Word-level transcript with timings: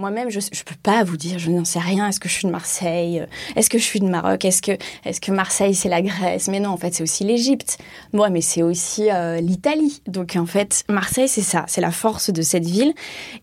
Moi-même, 0.00 0.30
je 0.30 0.38
ne 0.38 0.62
peux 0.64 0.76
pas 0.80 1.02
vous 1.02 1.16
dire, 1.16 1.40
je 1.40 1.50
n'en 1.50 1.64
sais 1.64 1.80
rien. 1.80 2.06
Est-ce 2.06 2.20
que 2.20 2.28
je 2.28 2.34
suis 2.34 2.46
de 2.46 2.52
Marseille? 2.52 3.26
Est-ce 3.56 3.68
que 3.68 3.78
je 3.78 3.82
suis 3.82 3.98
de 3.98 4.06
Maroc? 4.06 4.44
Est-ce 4.44 4.62
que, 4.62 5.32
Marseille, 5.32 5.74
c'est 5.74 5.88
la 5.88 6.02
Grèce? 6.02 6.46
Mais 6.46 6.60
non, 6.60 6.70
en 6.70 6.76
fait, 6.76 6.94
c'est 6.94 7.02
aussi 7.02 7.24
l'Égypte. 7.24 7.78
Moi, 8.12 8.30
mais 8.30 8.40
c'est 8.40 8.62
aussi 8.62 9.10
euh, 9.10 9.40
l'Italie. 9.40 10.00
Donc, 10.06 10.36
en 10.36 10.46
fait, 10.46 10.84
Marseille, 10.88 11.26
c'est 11.26 11.42
ça. 11.42 11.64
C'est 11.66 11.80
la 11.80 11.90
force 11.90 12.30
de 12.30 12.42
cette 12.42 12.64
ville. 12.64 12.94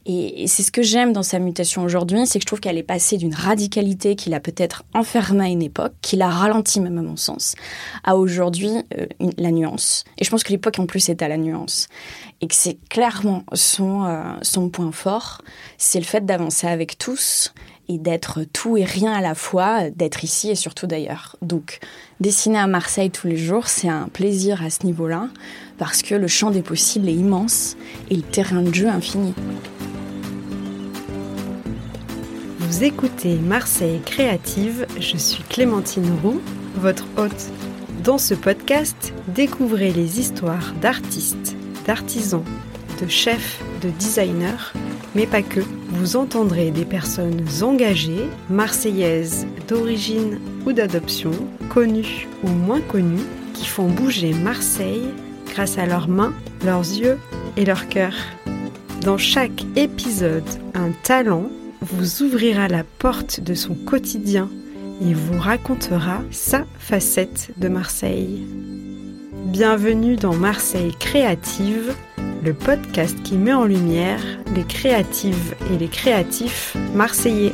Et, 0.05 0.47
c'est 0.47 0.63
ce 0.63 0.71
que 0.71 0.81
j'aime 0.81 1.11
dans 1.11 1.23
sa 1.23 1.39
mutation 1.39 1.83
aujourd'hui, 1.83 2.25
c'est 2.25 2.39
que 2.39 2.43
je 2.43 2.47
trouve 2.47 2.61
qu'elle 2.61 2.77
est 2.77 2.83
passée 2.83 3.17
d'une 3.17 3.35
radicalité 3.35 4.15
qui 4.15 4.29
l'a 4.29 4.39
peut-être 4.39 4.85
enfermée 4.93 5.43
à 5.43 5.49
une 5.49 5.61
époque, 5.61 5.91
qui 6.01 6.15
l'a 6.15 6.29
ralenti 6.29 6.79
même 6.79 6.97
à 6.97 7.01
mon 7.01 7.17
sens, 7.17 7.55
à 8.05 8.15
aujourd'hui 8.15 8.71
euh, 8.97 9.07
la 9.37 9.51
nuance. 9.51 10.05
Et 10.17 10.23
je 10.23 10.29
pense 10.29 10.45
que 10.45 10.53
l'époque, 10.53 10.79
en 10.79 10.85
plus, 10.85 11.09
est 11.09 11.21
à 11.21 11.27
la 11.27 11.35
nuance 11.35 11.89
et 12.41 12.47
que 12.47 12.55
c'est 12.55 12.77
clairement 12.89 13.43
son, 13.53 14.05
euh, 14.05 14.21
son 14.41 14.69
point 14.69 14.91
fort, 14.91 15.41
c'est 15.77 15.99
le 15.99 16.05
fait 16.05 16.25
d'avancer 16.25 16.44
avec 16.63 16.97
tous 16.97 17.53
et 17.87 17.97
d'être 17.97 18.43
tout 18.43 18.77
et 18.77 18.83
rien 18.83 19.13
à 19.13 19.21
la 19.21 19.35
fois, 19.35 19.89
d'être 19.89 20.23
ici 20.23 20.49
et 20.49 20.55
surtout 20.55 20.87
d'ailleurs. 20.87 21.35
Donc, 21.41 21.79
dessiner 22.19 22.59
à 22.59 22.67
Marseille 22.67 23.11
tous 23.11 23.27
les 23.27 23.37
jours, 23.37 23.67
c'est 23.67 23.89
un 23.89 24.07
plaisir 24.07 24.63
à 24.63 24.69
ce 24.69 24.85
niveau-là, 24.85 25.29
parce 25.77 26.01
que 26.01 26.15
le 26.15 26.27
champ 26.27 26.51
des 26.51 26.61
possibles 26.61 27.09
est 27.09 27.13
immense 27.13 27.75
et 28.09 28.15
le 28.15 28.23
terrain 28.23 28.61
de 28.61 28.73
jeu 28.73 28.87
infini. 28.87 29.33
Vous 32.59 32.83
écoutez 32.83 33.35
Marseille 33.35 34.01
Créative, 34.05 34.87
je 34.99 35.17
suis 35.17 35.43
Clémentine 35.43 36.11
Roux, 36.23 36.41
votre 36.77 37.05
hôte. 37.17 37.51
Dans 38.03 38.17
ce 38.17 38.33
podcast, 38.33 39.13
découvrez 39.27 39.91
les 39.91 40.19
histoires 40.19 40.73
d'artistes 40.81 41.55
d'artisans, 41.85 42.43
de 43.01 43.07
chefs, 43.07 43.61
de 43.81 43.89
designers, 43.91 44.73
mais 45.15 45.25
pas 45.25 45.41
que. 45.41 45.61
Vous 45.89 46.17
entendrez 46.17 46.71
des 46.71 46.85
personnes 46.85 47.45
engagées, 47.61 48.29
marseillaises 48.49 49.47
d'origine 49.67 50.39
ou 50.65 50.73
d'adoption, 50.73 51.31
connues 51.69 52.27
ou 52.43 52.49
moins 52.49 52.81
connues, 52.81 53.25
qui 53.53 53.65
font 53.65 53.87
bouger 53.87 54.33
Marseille 54.33 55.09
grâce 55.47 55.77
à 55.77 55.85
leurs 55.85 56.09
mains, 56.09 56.33
leurs 56.65 56.81
yeux 56.81 57.17
et 57.55 57.63
leur 57.63 57.87
cœur. 57.87 58.13
Dans 59.01 59.17
chaque 59.17 59.63
épisode, 59.75 60.47
un 60.73 60.91
talent 61.03 61.49
vous 61.81 62.23
ouvrira 62.23 62.67
la 62.67 62.83
porte 62.83 63.39
de 63.39 63.53
son 63.53 63.75
quotidien 63.75 64.49
et 65.01 65.13
vous 65.13 65.39
racontera 65.39 66.21
sa 66.31 66.65
facette 66.79 67.51
de 67.57 67.67
Marseille. 67.67 68.43
Bienvenue 69.45 70.15
dans 70.15 70.33
Marseille 70.33 70.93
Créative, 70.99 71.93
le 72.45 72.53
podcast 72.53 73.17
qui 73.23 73.37
met 73.37 73.53
en 73.53 73.65
lumière 73.65 74.21
les 74.55 74.63
créatives 74.63 75.55
et 75.73 75.79
les 75.79 75.87
créatifs 75.87 76.77
marseillais. 76.93 77.53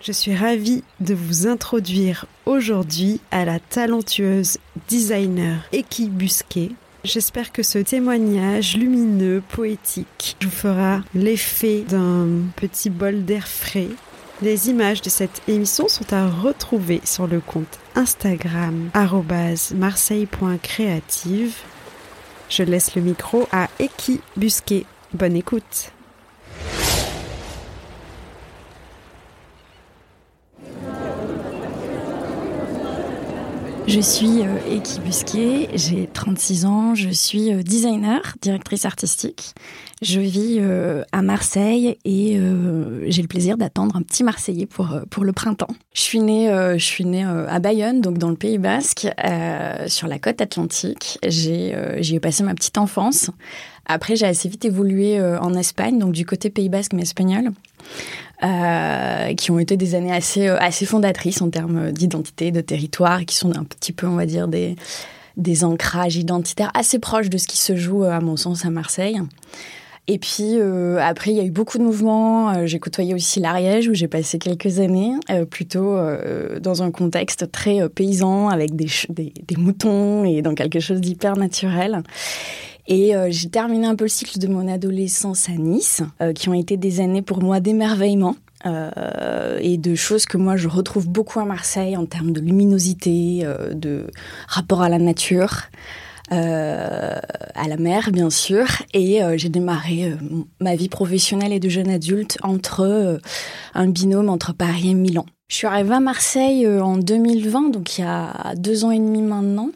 Je 0.00 0.12
suis 0.12 0.36
ravie 0.36 0.84
de 1.00 1.14
vous 1.14 1.48
introduire 1.48 2.26
aujourd'hui 2.46 3.20
à 3.32 3.44
la 3.44 3.58
talentueuse 3.58 4.58
designer 4.88 5.68
Eki 5.72 6.10
Busquet. 6.10 6.70
J'espère 7.02 7.50
que 7.50 7.64
ce 7.64 7.78
témoignage 7.78 8.76
lumineux, 8.76 9.42
poétique, 9.48 10.36
vous 10.42 10.50
fera 10.50 11.00
l'effet 11.14 11.84
d'un 11.88 12.28
petit 12.54 12.88
bol 12.88 13.24
d'air 13.24 13.48
frais 13.48 13.88
les 14.40 14.68
images 14.68 15.02
de 15.02 15.10
cette 15.10 15.42
émission 15.48 15.88
sont 15.88 16.12
à 16.12 16.28
retrouver 16.28 17.00
sur 17.04 17.26
le 17.26 17.40
compte 17.40 17.78
Instagram 17.94 18.90
marseille.creative. 19.74 21.56
Je 22.48 22.62
laisse 22.62 22.94
le 22.94 23.02
micro 23.02 23.48
à 23.52 23.68
Eki 23.78 24.20
Busquet. 24.36 24.86
Bonne 25.12 25.36
écoute. 25.36 25.92
Je 33.88 34.00
suis 34.00 34.42
euh, 34.42 34.76
Eki 34.76 35.00
Busquet, 35.00 35.70
j'ai 35.72 36.06
36 36.12 36.66
ans, 36.66 36.94
je 36.94 37.08
suis 37.08 37.54
euh, 37.54 37.62
designer, 37.62 38.20
directrice 38.42 38.84
artistique. 38.84 39.54
Je 40.02 40.20
vis 40.20 40.58
euh, 40.60 41.04
à 41.10 41.22
Marseille 41.22 41.96
et 42.04 42.38
j'ai 43.06 43.22
le 43.22 43.28
plaisir 43.28 43.56
d'attendre 43.56 43.96
un 43.96 44.02
petit 44.02 44.24
Marseillais 44.24 44.66
pour, 44.66 45.00
pour 45.08 45.24
le 45.24 45.32
printemps. 45.32 45.74
Je 45.94 46.02
suis 46.02 46.20
née, 46.20 46.48
je 46.76 46.84
suis 46.84 47.04
née 47.04 47.24
à 47.24 47.58
Bayonne, 47.58 48.00
donc 48.00 48.18
dans 48.18 48.28
le 48.28 48.36
Pays 48.36 48.58
Basque, 48.58 49.08
sur 49.88 50.06
la 50.06 50.18
côte 50.20 50.40
atlantique. 50.40 51.18
J'ai 51.26 51.74
j'ai 51.98 52.20
passé 52.20 52.44
ma 52.44 52.54
petite 52.54 52.78
enfance. 52.78 53.32
Après, 53.88 54.16
j'ai 54.16 54.26
assez 54.26 54.48
vite 54.48 54.64
évolué 54.64 55.20
en 55.20 55.54
Espagne, 55.54 55.98
donc 55.98 56.12
du 56.12 56.26
côté 56.26 56.50
Pays 56.50 56.68
Basque 56.68 56.92
mais 56.92 57.02
espagnol. 57.02 57.52
Euh, 58.44 59.34
qui 59.34 59.50
ont 59.50 59.58
été 59.58 59.76
des 59.76 59.96
années 59.96 60.12
assez, 60.12 60.46
euh, 60.46 60.56
assez 60.60 60.86
fondatrices 60.86 61.42
en 61.42 61.50
termes 61.50 61.90
d'identité, 61.90 62.52
de 62.52 62.60
territoire, 62.60 63.24
qui 63.24 63.34
sont 63.34 63.50
un 63.58 63.64
petit 63.64 63.90
peu, 63.90 64.06
on 64.06 64.14
va 64.14 64.26
dire, 64.26 64.46
des, 64.46 64.76
des 65.36 65.64
ancrages 65.64 66.14
identitaires 66.14 66.70
assez 66.72 67.00
proches 67.00 67.30
de 67.30 67.36
ce 67.36 67.48
qui 67.48 67.56
se 67.56 67.74
joue, 67.74 68.04
euh, 68.04 68.12
à 68.12 68.20
mon 68.20 68.36
sens, 68.36 68.64
à 68.64 68.70
Marseille. 68.70 69.20
Et 70.06 70.20
puis 70.20 70.58
après, 71.02 71.32
il 71.32 71.36
y 71.36 71.40
a 71.40 71.44
eu 71.44 71.50
beaucoup 71.50 71.76
de 71.76 71.82
mouvements. 71.82 72.64
j'ai 72.64 72.78
côtoyé 72.78 73.12
aussi 73.12 73.40
l'Ariège 73.40 73.88
où 73.88 73.94
j'ai 73.94 74.08
passé 74.08 74.38
quelques 74.38 74.78
années, 74.78 75.12
plutôt 75.50 75.98
dans 76.62 76.82
un 76.82 76.90
contexte 76.90 77.52
très 77.52 77.86
paysan 77.90 78.48
avec 78.48 78.74
des, 78.74 78.88
des, 79.10 79.56
moutons 79.58 80.24
et 80.24 80.40
dans 80.40 80.54
quelque 80.54 80.80
chose 80.80 81.02
d'hyper 81.02 81.36
naturel. 81.36 82.02
Et 82.88 83.14
euh, 83.14 83.28
j'ai 83.30 83.50
terminé 83.50 83.86
un 83.86 83.94
peu 83.94 84.06
le 84.06 84.08
cycle 84.08 84.38
de 84.38 84.48
mon 84.48 84.66
adolescence 84.66 85.48
à 85.50 85.52
Nice, 85.52 86.02
euh, 86.22 86.32
qui 86.32 86.48
ont 86.48 86.54
été 86.54 86.78
des 86.78 87.00
années 87.00 87.22
pour 87.22 87.42
moi 87.42 87.60
d'émerveillement. 87.60 88.34
Euh, 88.66 89.56
et 89.60 89.78
de 89.78 89.94
choses 89.94 90.26
que 90.26 90.36
moi 90.36 90.56
je 90.56 90.66
retrouve 90.66 91.08
beaucoup 91.08 91.38
à 91.38 91.44
Marseille 91.44 91.96
en 91.96 92.06
termes 92.06 92.32
de 92.32 92.40
luminosité, 92.40 93.46
de 93.70 94.08
rapport 94.48 94.82
à 94.82 94.88
la 94.88 94.98
nature, 94.98 95.68
à 96.30 97.68
la 97.68 97.76
mer 97.78 98.10
bien 98.10 98.30
sûr. 98.30 98.66
Et 98.94 99.20
j'ai 99.36 99.48
démarré 99.48 100.12
ma 100.60 100.74
vie 100.74 100.88
professionnelle 100.88 101.52
et 101.52 101.60
de 101.60 101.68
jeune 101.68 101.88
adulte 101.88 102.36
entre 102.42 103.20
un 103.74 103.86
binôme 103.86 104.28
entre 104.28 104.52
Paris 104.52 104.90
et 104.90 104.94
Milan. 104.94 105.26
Je 105.46 105.54
suis 105.54 105.68
arrivée 105.68 105.94
à 105.94 106.00
Marseille 106.00 106.66
en 106.66 106.96
2020, 106.96 107.70
donc 107.70 107.96
il 107.96 108.00
y 108.00 108.04
a 108.04 108.54
deux 108.56 108.84
ans 108.84 108.90
et 108.90 108.98
demi 108.98 109.22
maintenant. 109.22 109.70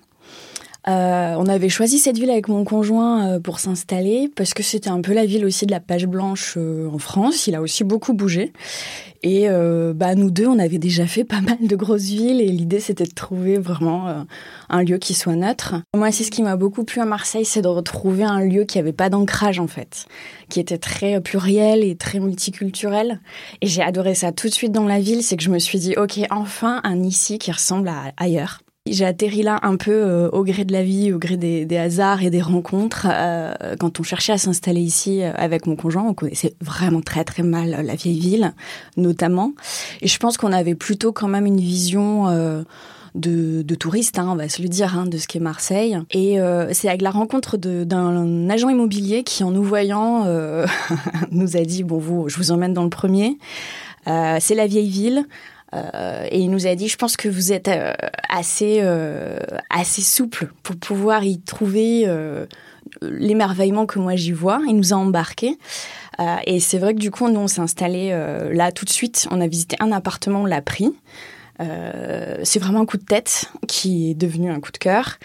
Euh, 0.88 1.34
on 1.38 1.46
avait 1.46 1.68
choisi 1.68 1.98
cette 1.98 2.18
ville 2.18 2.30
avec 2.30 2.48
mon 2.48 2.64
conjoint 2.64 3.28
euh, 3.28 3.40
pour 3.40 3.60
s'installer 3.60 4.28
parce 4.34 4.52
que 4.52 4.64
c'était 4.64 4.90
un 4.90 5.00
peu 5.00 5.12
la 5.12 5.26
ville 5.26 5.44
aussi 5.44 5.64
de 5.64 5.70
la 5.70 5.78
page 5.78 6.06
blanche 6.06 6.54
euh, 6.56 6.88
en 6.90 6.98
France. 6.98 7.46
Il 7.46 7.54
a 7.54 7.62
aussi 7.62 7.84
beaucoup 7.84 8.14
bougé. 8.14 8.52
Et 9.24 9.46
bah, 9.94 10.16
nous 10.16 10.32
deux, 10.32 10.48
on 10.48 10.58
avait 10.58 10.78
déjà 10.78 11.06
fait 11.06 11.22
pas 11.22 11.40
mal 11.40 11.58
de 11.60 11.76
grosses 11.76 12.06
villes 12.06 12.40
et 12.40 12.48
l'idée 12.48 12.80
c'était 12.80 13.04
de 13.04 13.12
trouver 13.12 13.56
vraiment 13.56 14.26
un 14.68 14.82
lieu 14.82 14.98
qui 14.98 15.14
soit 15.14 15.36
neutre. 15.36 15.76
Moi, 15.94 16.10
c'est 16.10 16.24
ce 16.24 16.32
qui 16.32 16.42
m'a 16.42 16.56
beaucoup 16.56 16.82
plu 16.82 17.00
à 17.00 17.04
Marseille, 17.04 17.44
c'est 17.44 17.62
de 17.62 17.68
retrouver 17.68 18.24
un 18.24 18.40
lieu 18.40 18.64
qui 18.64 18.80
avait 18.80 18.92
pas 18.92 19.10
d'ancrage 19.10 19.60
en 19.60 19.68
fait, 19.68 20.06
qui 20.48 20.58
était 20.58 20.76
très 20.76 21.20
pluriel 21.20 21.84
et 21.84 21.94
très 21.94 22.18
multiculturel. 22.18 23.20
Et 23.60 23.68
j'ai 23.68 23.82
adoré 23.82 24.16
ça 24.16 24.32
tout 24.32 24.48
de 24.48 24.54
suite 24.54 24.72
dans 24.72 24.88
la 24.88 24.98
ville, 24.98 25.22
c'est 25.22 25.36
que 25.36 25.44
je 25.44 25.50
me 25.50 25.60
suis 25.60 25.78
dit, 25.78 25.94
ok, 25.96 26.18
enfin 26.30 26.80
un 26.82 27.00
ici 27.04 27.38
qui 27.38 27.52
ressemble 27.52 27.86
à 27.86 28.12
ailleurs. 28.16 28.58
J'ai 28.90 29.04
atterri 29.04 29.42
là 29.42 29.60
un 29.62 29.76
peu 29.76 29.92
euh, 29.92 30.28
au 30.30 30.42
gré 30.42 30.64
de 30.64 30.72
la 30.72 30.82
vie, 30.82 31.12
au 31.12 31.18
gré 31.18 31.36
des, 31.36 31.76
hasards 31.76 32.24
et 32.24 32.30
des 32.30 32.42
rencontres. 32.42 33.06
Euh, 33.08 33.76
quand 33.78 34.00
on 34.00 34.02
cherchait 34.02 34.32
à 34.32 34.38
s'installer 34.38 34.80
ici 34.80 35.22
euh, 35.22 35.30
avec 35.36 35.68
mon 35.68 35.76
conjoint, 35.76 36.02
on 36.02 36.14
connaissait 36.14 36.56
vraiment 36.60 37.00
très 37.00 37.22
très 37.22 37.44
mal 37.44 37.86
la 37.86 37.94
vieille 37.94 38.18
ville, 38.18 38.54
notamment. 38.96 39.52
Et 40.00 40.08
je 40.08 40.18
pense 40.18 40.36
qu'on 40.36 40.52
avait 40.52 40.74
plutôt 40.74 41.12
quand 41.12 41.28
même 41.28 41.46
une 41.46 41.60
vision 41.60 42.26
de, 43.14 43.62
de 43.62 43.74
touristes, 43.76 44.18
hein, 44.18 44.26
on 44.28 44.34
va 44.34 44.48
se 44.48 44.60
le 44.60 44.68
dire, 44.68 44.98
hein, 44.98 45.06
de 45.06 45.16
ce 45.16 45.28
qu'est 45.28 45.38
Marseille. 45.38 45.96
Et 46.10 46.38
c'est 46.72 46.88
avec 46.88 47.02
la 47.02 47.12
rencontre 47.12 47.56
d'un 47.56 48.50
agent 48.50 48.68
immobilier 48.68 49.22
qui, 49.22 49.44
en 49.44 49.52
nous 49.52 49.62
voyant, 49.62 50.24
nous 51.30 51.56
a 51.56 51.60
dit 51.60 51.84
bon 51.84 51.98
vous, 51.98 52.28
je 52.28 52.36
vous 52.36 52.50
emmène 52.50 52.74
dans 52.74 52.84
le 52.84 52.90
premier. 52.90 53.38
c'est 54.06 54.56
la 54.56 54.66
vieille 54.66 54.90
ville. 54.90 55.24
Euh, 55.74 56.26
et 56.30 56.40
il 56.40 56.50
nous 56.50 56.66
a 56.66 56.74
dit, 56.74 56.88
je 56.88 56.96
pense 56.96 57.16
que 57.16 57.28
vous 57.28 57.52
êtes 57.52 57.68
euh, 57.68 57.92
assez, 58.28 58.80
euh, 58.82 59.38
assez 59.70 60.02
souple 60.02 60.50
pour 60.62 60.76
pouvoir 60.76 61.24
y 61.24 61.40
trouver 61.40 62.06
l'émerveillement 63.00 63.86
que 63.86 63.98
moi 63.98 64.16
j'y 64.16 64.32
vois. 64.32 64.60
Il 64.66 64.76
nous 64.76 64.92
a 64.92 64.96
embarqués. 64.96 65.58
et 66.46 66.60
c'est 66.60 66.78
vrai 66.78 66.94
que 66.94 67.00
du 67.00 67.10
coup, 67.10 67.28
nous, 67.28 67.40
on 67.40 67.48
s'est 67.48 67.60
installé 67.60 68.10
là 68.52 68.72
tout 68.72 68.84
de 68.84 68.90
suite. 68.90 69.28
On 69.30 69.40
a 69.40 69.46
visité 69.46 69.76
un 69.80 69.92
appartement, 69.92 70.42
on 70.42 70.46
l'a 70.46 70.62
pris. 70.62 70.92
c'est 71.58 72.58
vraiment 72.58 72.80
un 72.80 72.86
coup 72.86 72.98
de 72.98 73.04
tête 73.04 73.50
qui 73.66 74.10
est 74.10 74.14
devenu 74.14 74.50
un 74.50 74.60
coup 74.60 74.72
de 74.72 74.78
cœur. 74.78 75.18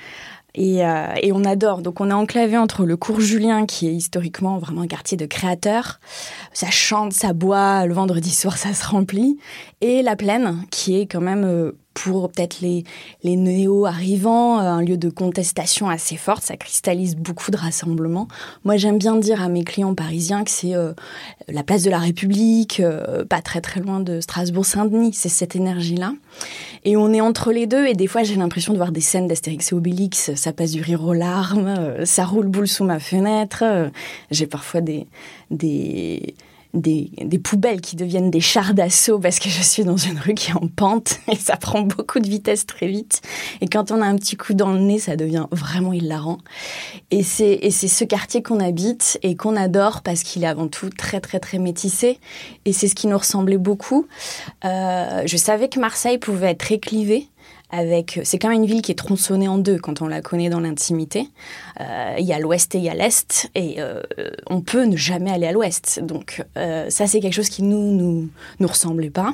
Euh, 0.57 1.13
et, 1.21 1.31
on 1.31 1.43
adore. 1.43 1.81
Donc 1.81 2.01
on 2.01 2.09
est 2.09 2.13
enclavé 2.13 2.57
entre 2.57 2.85
le 2.85 2.97
cours 2.97 3.19
Julien, 3.19 3.65
qui 3.65 3.87
est 3.87 3.93
historiquement 3.93 4.57
vraiment 4.57 4.81
un 4.81 4.87
quartier 4.87 5.17
de 5.17 5.25
créateurs. 5.25 5.99
Ça 6.53 6.69
chante, 6.69 7.13
ça 7.13 7.33
boit, 7.33 7.85
le 7.85 7.93
vendredi 7.93 8.31
soir 8.31 8.57
ça 8.57 8.73
se 8.73 8.85
remplit. 8.87 9.37
Et 9.81 10.01
la 10.01 10.15
plaine, 10.15 10.57
qui 10.71 10.99
est 10.99 11.05
quand 11.05 11.21
même... 11.21 11.73
Euh, 11.97 12.07
pour 12.07 12.29
peut-être 12.31 12.61
les, 12.61 12.83
les 13.23 13.35
néo-arrivants, 13.35 14.59
un 14.59 14.81
lieu 14.81 14.97
de 14.97 15.09
contestation 15.09 15.89
assez 15.89 16.15
forte. 16.15 16.43
Ça 16.43 16.55
cristallise 16.55 17.15
beaucoup 17.15 17.51
de 17.51 17.57
rassemblements. 17.57 18.27
Moi, 18.63 18.77
j'aime 18.77 18.97
bien 18.97 19.15
dire 19.17 19.41
à 19.41 19.49
mes 19.49 19.63
clients 19.63 19.93
parisiens 19.93 20.43
que 20.43 20.51
c'est 20.51 20.73
la 21.47 21.63
place 21.63 21.83
de 21.83 21.89
la 21.89 21.97
République, 21.97 22.81
pas 23.29 23.41
très 23.41 23.61
très 23.61 23.81
loin 23.81 23.99
de 23.99 24.21
Strasbourg-Saint-Denis. 24.21 25.13
C'est 25.13 25.29
cette 25.29 25.55
énergie-là. 25.55 26.13
Et 26.85 26.95
on 26.95 27.11
est 27.13 27.21
entre 27.21 27.51
les 27.51 27.67
deux, 27.67 27.87
et 27.87 27.93
des 27.93 28.07
fois, 28.07 28.23
j'ai 28.23 28.35
l'impression 28.35 28.73
de 28.73 28.77
voir 28.77 28.91
des 28.91 29.01
scènes 29.01 29.27
d'Astérix 29.27 29.71
et 29.71 29.75
Obélix. 29.75 30.33
Ça 30.35 30.53
passe 30.53 30.71
du 30.71 30.81
rire 30.81 31.03
aux 31.03 31.13
larmes, 31.13 32.05
ça 32.05 32.25
roule 32.25 32.47
boule 32.47 32.67
sous 32.67 32.85
ma 32.85 32.99
fenêtre. 32.99 33.63
J'ai 34.31 34.47
parfois 34.47 34.81
des, 34.81 35.07
des, 35.51 36.35
des, 36.77 37.39
poubelles 37.43 37.81
qui 37.81 37.95
deviennent 37.95 38.31
des 38.31 38.39
chars 38.39 38.73
d'assaut 38.73 39.19
parce 39.19 39.39
que 39.39 39.49
je 39.49 39.61
suis 39.61 39.83
dans 39.83 39.97
une 39.97 40.19
rue 40.19 40.33
qui 40.33 40.51
est 40.51 40.55
en 40.55 40.67
pente 40.67 41.19
et 41.31 41.35
ça 41.35 41.57
prend 41.57 41.81
beaucoup 41.81 42.19
de 42.19 42.27
vitesse 42.27 42.65
très 42.65 42.87
vite. 42.87 43.21
Et 43.61 43.67
quand 43.67 43.91
on 43.91 44.01
a 44.01 44.05
un 44.05 44.15
petit 44.15 44.35
coup 44.35 44.53
dans 44.53 44.71
le 44.71 44.79
nez, 44.79 44.99
ça 44.99 45.15
devient 45.15 45.45
vraiment 45.51 45.93
hilarant. 45.93 46.39
Et 47.11 47.23
c'est 47.23 47.69
ce 47.69 48.03
quartier 48.03 48.41
qu'on 48.41 48.59
habite 48.59 49.19
et 49.23 49.35
qu'on 49.35 49.55
adore 49.55 50.01
parce 50.01 50.23
qu'il 50.23 50.43
est 50.43 50.47
avant 50.47 50.67
tout 50.67 50.89
très 50.89 51.19
très 51.19 51.39
très 51.39 51.59
métissé. 51.59 52.19
Et 52.65 52.73
c'est 52.73 52.87
ce 52.87 52.95
qui 52.95 53.07
nous 53.07 53.17
ressemblait 53.17 53.57
beaucoup. 53.57 54.07
Euh, 54.65 55.23
je 55.25 55.37
savais 55.37 55.69
que 55.69 55.79
Marseille 55.79 56.17
pouvait 56.17 56.51
être 56.51 56.59
très 56.59 56.79
clivée 56.79 57.27
avec. 57.69 58.19
C'est 58.23 58.39
quand 58.39 58.49
même 58.49 58.63
une 58.63 58.67
ville 58.67 58.81
qui 58.81 58.91
est 58.91 58.95
tronçonnée 58.95 59.47
en 59.47 59.57
deux 59.57 59.77
quand 59.77 60.01
on 60.01 60.07
la 60.07 60.21
connaît 60.21 60.49
dans 60.49 60.59
l'intimité. 60.59 61.29
Euh, 61.79 62.15
il 62.17 62.25
y 62.25 62.33
a 62.33 62.39
l'ouest 62.39 62.73
et 62.75 62.77
il 62.77 62.83
y 62.83 62.89
a 62.89 62.93
l'est, 62.93 63.49
et 63.55 63.75
euh, 63.79 64.01
on 64.47 64.61
peut 64.61 64.85
ne 64.85 64.95
jamais 64.95 65.31
aller 65.31 65.47
à 65.47 65.51
l'ouest. 65.51 65.99
Donc 66.01 66.43
euh, 66.57 66.89
ça, 66.89 67.07
c'est 67.07 67.19
quelque 67.19 67.33
chose 67.33 67.49
qui 67.49 67.63
nous 67.63 67.91
nous 67.91 68.29
nous 68.59 69.09
pas. 69.11 69.33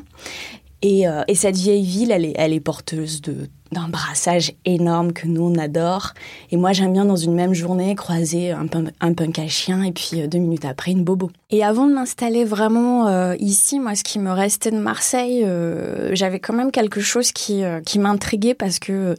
Et, 0.81 1.05
et 1.29 1.35
cette 1.35 1.55
vieille 1.55 1.85
ville, 1.85 2.11
elle 2.11 2.25
est, 2.25 2.33
elle 2.35 2.51
est 2.51 2.59
porteuse 2.59 3.21
de 3.21 3.47
d'un 3.73 3.89
brassage 3.89 4.53
énorme 4.65 5.11
que 5.11 5.27
nous 5.27 5.43
on 5.43 5.57
adore. 5.57 6.13
Et 6.51 6.57
moi 6.57 6.71
j'aime 6.71 6.93
bien 6.93 7.05
dans 7.05 7.15
une 7.15 7.33
même 7.33 7.53
journée 7.53 7.95
croiser 7.95 8.51
un, 8.51 8.67
un 9.01 9.13
punk 9.13 9.39
à 9.39 9.47
chien 9.47 9.83
et 9.83 9.91
puis 9.91 10.21
euh, 10.21 10.27
deux 10.27 10.37
minutes 10.37 10.65
après 10.65 10.91
une 10.91 11.03
bobo. 11.03 11.31
Et 11.49 11.63
avant 11.63 11.87
de 11.87 11.93
m'installer 11.93 12.45
vraiment 12.45 13.07
euh, 13.07 13.35
ici, 13.39 13.79
moi 13.79 13.95
ce 13.95 14.03
qui 14.03 14.19
me 14.19 14.31
restait 14.31 14.71
de 14.71 14.77
Marseille, 14.77 15.43
euh, 15.43 16.15
j'avais 16.15 16.39
quand 16.39 16.53
même 16.53 16.71
quelque 16.71 17.01
chose 17.01 17.31
qui, 17.31 17.63
qui 17.85 17.99
m'intriguait 17.99 18.53
parce 18.53 18.79
que 18.79 19.15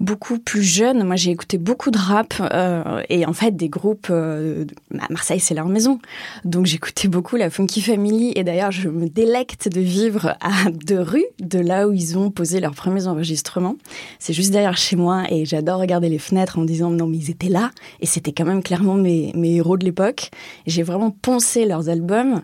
beaucoup 0.00 0.38
plus 0.38 0.62
jeune, 0.62 1.04
moi 1.04 1.16
j'ai 1.16 1.30
écouté 1.30 1.58
beaucoup 1.58 1.90
de 1.90 1.98
rap 1.98 2.34
euh, 2.40 3.02
et 3.08 3.26
en 3.26 3.32
fait 3.32 3.56
des 3.56 3.68
groupes. 3.68 4.08
Euh, 4.10 4.64
Marseille, 5.10 5.40
c'est 5.40 5.54
leur 5.54 5.66
maison, 5.66 5.98
donc 6.44 6.66
j'écoutais 6.66 7.08
beaucoup 7.08 7.36
la 7.36 7.50
Funky 7.50 7.80
Family 7.80 8.32
et 8.36 8.44
d'ailleurs 8.44 8.72
je 8.72 8.88
me 8.88 9.08
délecte 9.08 9.68
de 9.68 9.80
vivre 9.80 10.36
à 10.40 10.70
deux 10.70 11.00
rues 11.00 11.24
de 11.40 11.58
là 11.58 11.88
où 11.88 11.92
ils 11.92 12.18
ont 12.18 12.30
posé 12.30 12.60
leurs 12.60 12.74
premiers 12.74 13.06
enregistrements. 13.06 13.76
C'est 14.18 14.32
juste 14.32 14.50
derrière 14.52 14.76
chez 14.76 14.96
moi 14.96 15.24
et 15.30 15.44
j'adore 15.44 15.80
regarder 15.80 16.08
les 16.08 16.18
fenêtres 16.18 16.58
en 16.58 16.64
disant 16.64 16.90
non 16.90 17.06
mais 17.06 17.18
ils 17.18 17.30
étaient 17.30 17.48
là 17.48 17.70
et 18.00 18.06
c'était 18.06 18.32
quand 18.32 18.44
même 18.44 18.62
clairement 18.62 18.94
mes, 18.94 19.32
mes 19.34 19.56
héros 19.56 19.76
de 19.76 19.84
l'époque. 19.84 20.30
J'ai 20.66 20.82
vraiment 20.82 21.10
poncé 21.10 21.64
leurs 21.66 21.88
albums. 21.88 22.42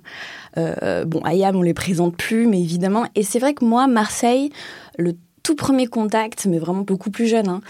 Euh, 0.57 1.05
bon, 1.05 1.21
Ayam 1.25 1.57
on 1.57 1.63
les 1.63 1.75
présente 1.75 2.17
plus, 2.17 2.47
mais 2.47 2.61
évidemment. 2.61 3.07
Et 3.15 3.23
c'est 3.23 3.39
vrai 3.39 3.55
que 3.55 3.65
moi 3.65 3.87
Marseille, 3.87 4.51
le 4.97 5.15
tout 5.43 5.55
premier 5.55 5.87
contact, 5.87 6.47
mais 6.47 6.59
vraiment 6.59 6.83
beaucoup 6.83 7.11
plus 7.11 7.27
jeune, 7.27 7.49
hein, 7.49 7.61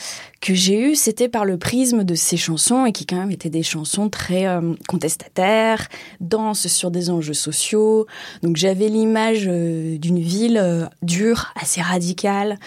que 0.40 0.54
j'ai 0.54 0.80
eu, 0.80 0.94
c'était 0.94 1.28
par 1.28 1.44
le 1.44 1.58
prisme 1.58 2.04
de 2.04 2.14
ces 2.14 2.36
chansons 2.36 2.86
et 2.86 2.92
qui 2.92 3.06
quand 3.06 3.16
même 3.16 3.30
étaient 3.30 3.50
des 3.50 3.62
chansons 3.62 4.08
très 4.08 4.46
euh, 4.46 4.74
contestataires, 4.88 5.88
denses 6.20 6.66
sur 6.68 6.90
des 6.90 7.10
enjeux 7.10 7.34
sociaux. 7.34 8.06
Donc 8.42 8.56
j'avais 8.56 8.88
l'image 8.88 9.46
euh, 9.48 9.98
d'une 9.98 10.20
ville 10.20 10.58
euh, 10.58 10.86
dure, 11.02 11.52
assez 11.60 11.80
radicale, 11.80 12.58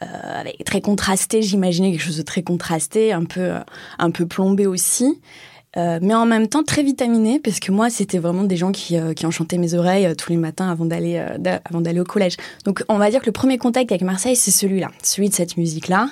avec, 0.00 0.62
très 0.64 0.82
contrastée. 0.82 1.40
J'imaginais 1.40 1.90
quelque 1.90 2.02
chose 2.02 2.18
de 2.18 2.22
très 2.22 2.42
contrasté, 2.42 3.12
un 3.12 3.24
peu, 3.24 3.52
un 3.98 4.10
peu 4.10 4.26
plombé 4.26 4.66
aussi. 4.66 5.20
Euh, 5.76 5.98
mais 6.00 6.14
en 6.14 6.24
même 6.24 6.48
temps 6.48 6.62
très 6.62 6.82
vitaminé 6.82 7.38
parce 7.38 7.60
que 7.60 7.70
moi 7.70 7.90
c'était 7.90 8.18
vraiment 8.18 8.44
des 8.44 8.56
gens 8.56 8.72
qui, 8.72 8.96
euh, 8.98 9.12
qui 9.12 9.26
enchantaient 9.26 9.58
mes 9.58 9.74
oreilles 9.74 10.06
euh, 10.06 10.14
tous 10.14 10.30
les 10.30 10.38
matins 10.38 10.70
avant 10.70 10.86
d'aller 10.86 11.22
avant 11.64 11.80
d'aller 11.80 12.00
au 12.00 12.04
collège. 12.04 12.36
Donc 12.64 12.82
on 12.88 12.96
va 12.96 13.10
dire 13.10 13.20
que 13.20 13.26
le 13.26 13.32
premier 13.32 13.58
contact 13.58 13.92
avec 13.92 14.02
Marseille 14.02 14.36
c'est 14.36 14.50
celui-là, 14.50 14.90
celui 15.02 15.28
de 15.28 15.34
cette 15.34 15.56
musique 15.56 15.88
là. 15.88 16.08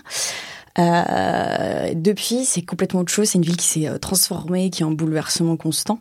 depuis 1.95 2.45
c'est 2.45 2.63
complètement 2.63 3.01
autre 3.01 3.13
chose, 3.13 3.29
c'est 3.29 3.39
une 3.39 3.45
ville 3.45 3.57
qui 3.57 3.67
s'est 3.67 3.99
transformée, 4.01 4.71
qui 4.71 4.83
est 4.83 4.87
en 4.87 4.91
bouleversement 4.91 5.57
constant. 5.57 6.01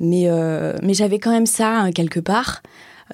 Mais 0.00 0.28
mais 0.82 0.94
j'avais 0.94 1.18
quand 1.18 1.32
même 1.32 1.46
ça 1.46 1.80
hein, 1.80 1.92
quelque 1.92 2.20
part. 2.20 2.62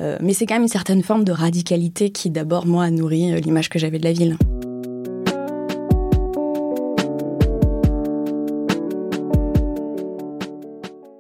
mais 0.01 0.35
c'est 0.35 0.47
quand 0.47 0.55
même 0.55 0.63
une 0.63 0.69
certaine 0.69 1.03
forme 1.03 1.25
de 1.25 1.33
radicalité 1.33 2.11
qui 2.11 2.31
d'abord 2.31 2.67
moi 2.67 2.85
a 2.85 2.91
nourri 2.91 3.41
l'image 3.41 3.69
que 3.69 3.79
j'avais 3.79 3.99
de 3.99 4.05
la 4.05 4.13
ville. 4.13 4.37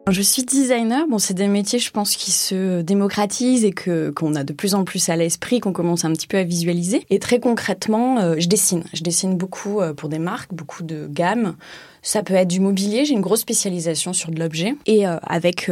Je 0.06 0.20
suis 0.20 0.44
designer. 0.44 1.06
Bon, 1.08 1.18
c'est 1.18 1.32
des 1.32 1.48
métiers, 1.48 1.78
je 1.78 1.90
pense, 1.90 2.16
qui 2.16 2.30
se 2.30 2.82
démocratisent 2.82 3.64
et 3.64 3.72
que 3.72 4.10
qu'on 4.10 4.34
a 4.34 4.44
de 4.44 4.52
plus 4.52 4.74
en 4.74 4.84
plus 4.84 5.08
à 5.08 5.16
l'esprit, 5.16 5.60
qu'on 5.60 5.72
commence 5.72 6.04
un 6.04 6.12
petit 6.12 6.26
peu 6.26 6.36
à 6.36 6.44
visualiser. 6.44 7.06
Et 7.08 7.18
très 7.18 7.40
concrètement, 7.40 8.18
euh, 8.18 8.34
je 8.38 8.46
dessine. 8.46 8.84
Je 8.92 9.02
dessine 9.02 9.38
beaucoup 9.38 9.80
euh, 9.80 9.94
pour 9.94 10.10
des 10.10 10.18
marques, 10.18 10.52
beaucoup 10.52 10.82
de 10.82 11.08
gammes. 11.10 11.56
Ça 12.02 12.22
peut 12.22 12.34
être 12.34 12.48
du 12.48 12.60
mobilier. 12.60 13.06
J'ai 13.06 13.14
une 13.14 13.22
grosse 13.22 13.40
spécialisation 13.40 14.12
sur 14.12 14.30
de 14.30 14.38
l'objet. 14.38 14.74
Et 14.84 15.08
euh, 15.08 15.16
avec 15.22 15.70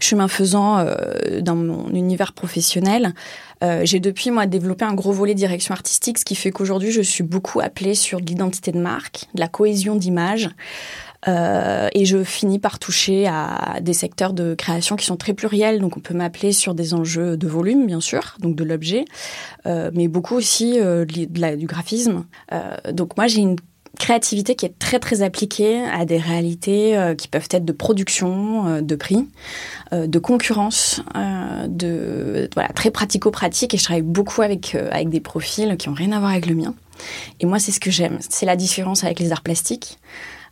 chemin 0.00 0.26
faisant 0.26 0.84
dans 1.40 1.54
mon 1.54 1.88
univers 1.90 2.32
professionnel, 2.32 3.14
j'ai 3.82 4.00
depuis 4.00 4.32
moi 4.32 4.46
développé 4.46 4.84
un 4.84 4.94
gros 4.94 5.12
volet 5.12 5.34
direction 5.34 5.72
artistique, 5.72 6.18
ce 6.18 6.24
qui 6.24 6.34
fait 6.34 6.50
qu'aujourd'hui 6.50 6.90
je 6.90 7.00
suis 7.00 7.22
beaucoup 7.22 7.60
appelée 7.60 7.94
sur 7.94 8.20
de 8.20 8.26
l'identité 8.26 8.72
de 8.72 8.80
marque, 8.80 9.26
de 9.34 9.40
la 9.40 9.46
cohésion 9.46 9.94
d'image. 9.94 10.50
Euh, 11.28 11.88
et 11.92 12.04
je 12.04 12.24
finis 12.24 12.58
par 12.58 12.78
toucher 12.78 13.26
à 13.26 13.78
des 13.80 13.92
secteurs 13.92 14.32
de 14.32 14.54
création 14.54 14.96
qui 14.96 15.04
sont 15.04 15.16
très 15.16 15.34
pluriels. 15.34 15.80
Donc 15.80 15.96
on 15.96 16.00
peut 16.00 16.14
m'appeler 16.14 16.52
sur 16.52 16.74
des 16.74 16.94
enjeux 16.94 17.36
de 17.36 17.46
volume, 17.46 17.86
bien 17.86 18.00
sûr, 18.00 18.36
donc 18.40 18.56
de 18.56 18.64
l'objet, 18.64 19.04
euh, 19.66 19.90
mais 19.94 20.08
beaucoup 20.08 20.34
aussi 20.34 20.80
euh, 20.80 21.04
du 21.04 21.66
graphisme. 21.66 22.24
donc 22.92 23.16
moi 23.16 23.26
j'ai 23.26 23.40
une 23.40 23.56
créativité 23.98 24.54
qui 24.54 24.64
est 24.64 24.78
très 24.78 25.00
très 25.00 25.22
appliquée 25.22 25.82
à 25.82 26.04
des 26.04 26.18
réalités 26.18 26.96
qui 27.18 27.26
peuvent 27.26 27.48
être 27.50 27.64
de 27.64 27.72
production, 27.72 28.80
de 28.80 28.94
prix, 28.94 29.26
de 29.92 30.18
concurrence, 30.18 31.02
de 31.66 32.48
voilà 32.54 32.68
très 32.68 32.90
pratico-pratique. 32.90 33.74
Et 33.74 33.78
je 33.78 33.84
travaille 33.84 34.02
beaucoup 34.02 34.42
avec 34.42 34.74
avec 34.74 35.08
des 35.08 35.20
profils 35.20 35.76
qui 35.76 35.88
ont 35.88 35.94
rien 35.94 36.12
à 36.12 36.20
voir 36.20 36.30
avec 36.30 36.46
le 36.46 36.54
mien. 36.54 36.74
Et 37.40 37.46
moi 37.46 37.58
c'est 37.58 37.72
ce 37.72 37.80
que 37.80 37.90
j'aime. 37.90 38.18
C'est 38.20 38.46
la 38.46 38.56
différence 38.56 39.04
avec 39.04 39.18
les 39.18 39.32
arts 39.32 39.42
plastiques. 39.42 39.98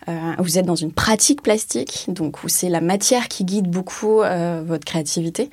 Euh, 0.08 0.32
vous 0.38 0.58
êtes 0.58 0.66
dans 0.66 0.76
une 0.76 0.92
pratique 0.92 1.42
plastique, 1.42 2.06
donc 2.08 2.44
où 2.44 2.48
c'est 2.48 2.68
la 2.68 2.80
matière 2.80 3.28
qui 3.28 3.44
guide 3.44 3.68
beaucoup 3.68 4.22
euh, 4.22 4.62
votre 4.64 4.84
créativité. 4.84 5.50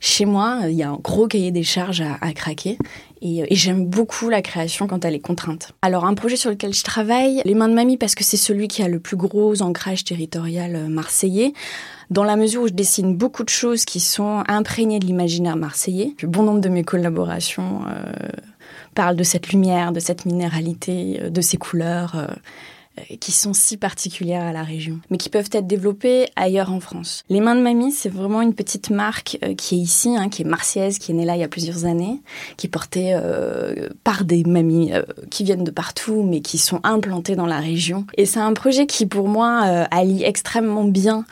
Chez 0.00 0.26
moi, 0.26 0.60
il 0.68 0.74
y 0.74 0.84
a 0.84 0.90
un 0.90 0.98
gros 1.02 1.26
cahier 1.26 1.50
des 1.50 1.64
charges 1.64 2.04
à, 2.20 2.32
craquer 2.32 2.78
et, 3.20 3.44
j'aime 3.50 3.84
beaucoup 3.84 4.28
la 4.28 4.42
création 4.42 4.86
quand 4.86 5.04
elle 5.04 5.14
est 5.14 5.20
contrainte. 5.20 5.72
Alors 5.82 6.04
un 6.04 6.14
projet 6.14 6.36
sur 6.36 6.50
lequel 6.50 6.72
je 6.72 6.84
travaille, 6.84 7.42
Les 7.44 7.54
Mains 7.54 7.68
de 7.68 7.74
Mamie, 7.74 7.96
parce 7.96 8.14
que 8.14 8.22
c'est 8.22 8.36
celui 8.36 8.68
qui 8.68 8.82
a 8.82 8.88
le 8.88 9.00
plus 9.00 9.16
gros 9.16 9.60
ancrage 9.60 10.04
territorial 10.04 10.76
euh, 10.76 10.88
marseillais, 10.88 11.52
dans 12.10 12.22
la 12.22 12.36
mesure 12.36 12.62
où 12.62 12.68
je 12.68 12.74
dessine 12.74 13.16
beaucoup 13.16 13.42
de 13.42 13.48
choses 13.48 13.84
qui 13.84 13.98
sont 13.98 14.44
imprégnées 14.46 15.00
de 15.00 15.06
l'imaginaire 15.06 15.56
marseillais. 15.56 16.14
bon 16.22 16.44
nombre 16.44 16.60
de 16.60 16.68
mes 16.68 16.84
collaborations 16.84 17.82
euh, 17.88 18.12
parlent 18.94 19.16
de 19.16 19.24
cette 19.24 19.48
lumière, 19.48 19.90
de 19.90 20.00
cette 20.00 20.26
minéralité, 20.26 21.20
de 21.28 21.40
ces 21.40 21.56
couleurs. 21.56 22.14
Euh, 22.14 22.26
euh, 22.26 22.34
qui 23.20 23.32
sont 23.32 23.52
si 23.52 23.76
particulières 23.76 24.44
à 24.44 24.52
la 24.52 24.62
région, 24.62 25.00
mais 25.10 25.18
qui 25.18 25.28
peuvent 25.28 25.50
être 25.52 25.66
développées 25.66 26.26
ailleurs 26.36 26.72
en 26.72 26.80
France. 26.80 27.22
Les 27.28 27.40
Mains 27.40 27.56
de 27.56 27.60
Mamie, 27.60 27.92
c'est 27.92 28.08
vraiment 28.08 28.42
une 28.42 28.54
petite 28.54 28.90
marque 28.90 29.38
euh, 29.42 29.54
qui 29.54 29.76
est 29.76 29.78
ici, 29.78 30.16
hein, 30.16 30.28
qui 30.28 30.42
est 30.42 30.44
marseillaise, 30.44 30.98
qui 30.98 31.12
est 31.12 31.14
née 31.14 31.24
là 31.24 31.36
il 31.36 31.40
y 31.40 31.44
a 31.44 31.48
plusieurs 31.48 31.84
années, 31.84 32.20
qui 32.56 32.66
est 32.66 32.70
portée 32.70 33.10
euh, 33.14 33.88
par 34.04 34.24
des 34.24 34.44
mamies 34.44 34.92
qui 35.30 35.44
viennent 35.44 35.64
de 35.64 35.70
partout, 35.70 36.22
mais 36.22 36.40
qui 36.40 36.58
sont 36.58 36.80
implantées 36.82 37.36
dans 37.36 37.46
la 37.46 37.58
région. 37.58 38.06
Et 38.16 38.26
c'est 38.26 38.40
un 38.40 38.52
projet 38.52 38.86
qui, 38.86 39.06
pour 39.06 39.28
moi, 39.28 39.60
allie 39.90 40.24
extrêmement 40.24 40.84
bien 40.84 41.24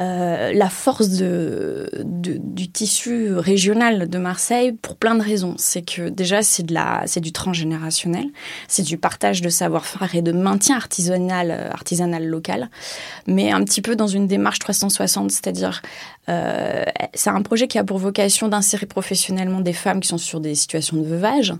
euh, 0.00 0.52
la 0.52 0.70
force 0.70 1.10
de, 1.10 1.90
du 2.04 2.70
tissu 2.70 3.34
régional 3.34 4.08
de 4.08 4.18
Marseille 4.18 4.72
pour 4.72 4.96
plein 4.96 5.14
de 5.14 5.22
raisons. 5.22 5.54
C'est 5.58 5.82
que 5.82 6.08
déjà 6.08 6.42
c'est 6.42 6.62
de 6.62 7.20
du 7.20 7.32
transgénérationnel, 7.32 8.26
c'est 8.68 8.82
du 8.82 8.96
partage 8.96 9.42
de 9.42 9.48
savoir-faire 9.48 10.14
et 10.14 10.22
de 10.22 10.32
maintien 10.32 10.76
artisanal 10.76 11.50
artisanal 11.72 12.26
local, 12.26 12.70
mais 13.26 13.52
un 13.52 13.62
petit 13.64 13.82
peu 13.82 13.94
dans 13.94 14.06
une 14.06 14.26
démarche 14.26 14.58
360, 14.58 15.30
c'est-à-dire 15.30 15.82
euh, 16.28 16.84
c'est 17.14 17.30
un 17.30 17.42
projet 17.42 17.66
qui 17.66 17.78
a 17.78 17.84
pour 17.84 17.98
vocation 17.98 18.46
d'insérer 18.46 18.86
professionnellement 18.86 19.60
des 19.60 19.72
femmes 19.72 19.98
qui 19.98 20.06
sont 20.06 20.18
sur 20.18 20.40
des 20.40 20.54
situations 20.54 20.96
de 20.96 21.02
veuvage 21.02 21.52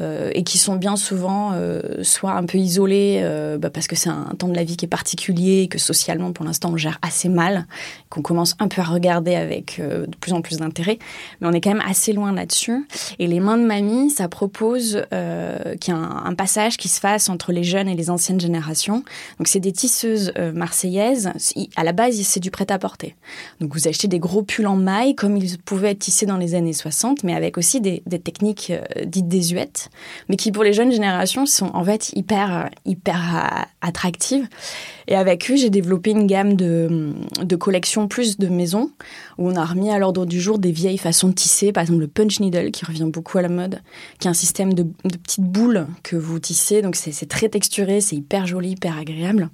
euh, 0.00 0.30
et 0.34 0.44
qui 0.44 0.56
sont 0.56 0.76
bien 0.76 0.96
souvent 0.96 1.52
euh, 1.52 2.02
soit 2.02 2.32
un 2.32 2.46
peu 2.46 2.56
isolées 2.56 3.22
bah, 3.60 3.68
parce 3.68 3.86
que 3.86 3.96
c'est 3.96 4.08
un 4.08 4.32
temps 4.38 4.48
de 4.48 4.54
la 4.54 4.64
vie 4.64 4.78
qui 4.78 4.86
est 4.86 4.88
particulier 4.88 5.62
et 5.62 5.68
que 5.68 5.78
socialement 5.78 6.32
pour 6.32 6.46
l'instant 6.46 6.70
on 6.72 6.76
gère 6.78 6.98
assez 7.02 7.28
mal 7.28 7.66
qu'on 8.08 8.22
commence 8.22 8.54
un 8.58 8.68
peu 8.68 8.80
à 8.80 8.84
regarder 8.84 9.34
avec 9.34 9.80
de 9.80 10.16
plus 10.20 10.32
en 10.32 10.42
plus 10.42 10.58
d'intérêt. 10.58 10.98
Mais 11.40 11.48
on 11.48 11.52
est 11.52 11.60
quand 11.60 11.70
même 11.70 11.84
assez 11.86 12.12
loin 12.12 12.32
là-dessus. 12.32 12.86
Et 13.18 13.26
les 13.26 13.40
mains 13.40 13.58
de 13.58 13.64
mamie, 13.64 14.10
ça 14.10 14.28
propose 14.28 15.02
qu'il 15.10 15.94
y 15.94 15.96
a 15.96 16.00
un, 16.00 16.34
passage 16.34 16.76
qui 16.76 16.88
se 16.88 17.00
fasse 17.00 17.28
entre 17.28 17.52
les 17.52 17.64
jeunes 17.64 17.88
et 17.88 17.96
les 17.96 18.10
anciennes 18.10 18.40
générations. 18.40 19.02
Donc 19.38 19.48
c'est 19.48 19.60
des 19.60 19.72
tisseuses 19.72 20.32
marseillaises. 20.54 21.32
À 21.76 21.84
la 21.84 21.92
base, 21.92 22.20
c'est 22.22 22.40
du 22.40 22.50
prêt-à-porter. 22.50 23.16
Donc 23.60 23.74
vous 23.74 23.88
achetez 23.88 24.08
des 24.08 24.20
gros 24.20 24.42
pulls 24.42 24.66
en 24.66 24.76
maille 24.76 25.14
comme 25.14 25.36
ils 25.36 25.58
pouvaient 25.58 25.90
être 25.90 25.98
tissés 25.98 26.26
dans 26.26 26.36
les 26.36 26.54
années 26.54 26.72
60, 26.72 27.24
mais 27.24 27.34
avec 27.34 27.58
aussi 27.58 27.80
des, 27.80 28.02
techniques 28.18 28.72
dites 29.04 29.28
désuètes, 29.28 29.90
mais 30.28 30.36
qui 30.36 30.52
pour 30.52 30.64
les 30.64 30.72
jeunes 30.72 30.92
générations 30.92 31.46
sont 31.46 31.70
en 31.74 31.84
fait 31.84 32.10
hyper, 32.14 32.70
hyper 32.84 33.36
euh, 33.36 33.62
attractives. 33.80 34.48
Et 35.08 35.16
avec 35.16 35.50
eux, 35.50 35.56
j'ai 35.56 35.70
développé 35.70 36.10
une 36.10 36.26
gamme 36.26 36.54
de, 36.54 37.14
de 37.42 37.56
collections 37.56 38.08
plus 38.08 38.36
de 38.36 38.48
maisons, 38.48 38.90
où 39.38 39.48
on 39.48 39.56
a 39.56 39.64
remis 39.64 39.90
à 39.90 39.98
l'ordre 39.98 40.26
du 40.26 40.38
jour 40.38 40.58
des 40.58 40.70
vieilles 40.70 40.98
façons 40.98 41.28
de 41.28 41.32
tisser, 41.32 41.72
par 41.72 41.80
exemple 41.80 42.00
le 42.00 42.08
punch 42.08 42.40
needle, 42.40 42.70
qui 42.70 42.84
revient 42.84 43.08
beaucoup 43.10 43.38
à 43.38 43.42
la 43.42 43.48
mode, 43.48 43.80
qui 44.20 44.28
est 44.28 44.30
un 44.30 44.34
système 44.34 44.74
de, 44.74 44.82
de 44.82 45.16
petites 45.16 45.44
boules 45.44 45.86
que 46.02 46.14
vous 46.14 46.38
tissez, 46.38 46.82
donc 46.82 46.94
c'est 46.94 47.26
très 47.26 47.48
texturé, 47.48 48.02
c'est 48.02 48.16
hyper 48.16 48.46
joli, 48.46 48.70
hyper 48.72 48.98
agréable. 48.98 49.48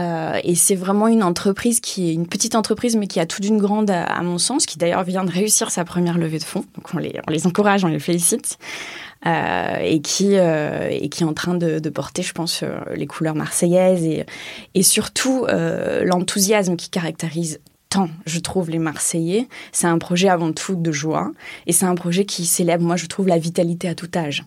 Euh, 0.00 0.40
et 0.42 0.56
c'est 0.56 0.74
vraiment 0.74 1.06
une 1.06 1.22
entreprise 1.22 1.78
qui 1.80 2.10
est 2.10 2.14
une 2.14 2.26
petite 2.26 2.56
entreprise, 2.56 2.96
mais 2.96 3.06
qui 3.06 3.20
a 3.20 3.26
tout 3.26 3.40
d'une 3.40 3.58
grande, 3.58 3.90
à, 3.90 4.22
mon 4.22 4.38
sens, 4.38 4.66
qui 4.66 4.76
d'ailleurs 4.76 5.04
vient 5.04 5.24
de 5.24 5.30
réussir 5.30 5.70
sa 5.70 5.84
première 5.84 6.18
levée 6.18 6.38
de 6.38 6.44
fonds. 6.44 6.64
Donc 6.74 6.92
on 6.94 6.98
les, 6.98 7.20
on 7.28 7.30
les 7.30 7.46
encourage, 7.46 7.84
on 7.84 7.88
les 7.88 8.00
félicite. 8.00 8.58
Euh, 9.26 9.78
et 9.80 10.02
qui 10.02 10.36
euh, 10.36 10.88
et 10.90 11.08
qui 11.08 11.22
est 11.22 11.26
en 11.26 11.32
train 11.32 11.54
de, 11.54 11.78
de 11.78 11.90
porter, 11.90 12.22
je 12.22 12.32
pense, 12.32 12.62
euh, 12.62 12.78
les 12.94 13.06
couleurs 13.06 13.34
marseillaises 13.34 14.04
et, 14.04 14.26
et 14.74 14.82
surtout 14.82 15.46
euh, 15.48 16.04
l'enthousiasme 16.04 16.76
qui 16.76 16.90
caractérise 16.90 17.60
tant, 17.88 18.10
je 18.26 18.38
trouve, 18.40 18.70
les 18.70 18.78
Marseillais. 18.78 19.48
C'est 19.72 19.86
un 19.86 19.98
projet 19.98 20.28
avant 20.28 20.52
tout 20.52 20.74
de 20.74 20.92
joie 20.92 21.30
et 21.66 21.72
c'est 21.72 21.86
un 21.86 21.94
projet 21.94 22.24
qui 22.24 22.44
célèbre, 22.44 22.84
moi, 22.84 22.96
je 22.96 23.06
trouve, 23.06 23.28
la 23.28 23.38
vitalité 23.38 23.88
à 23.88 23.94
tout 23.94 24.10
âge. 24.16 24.44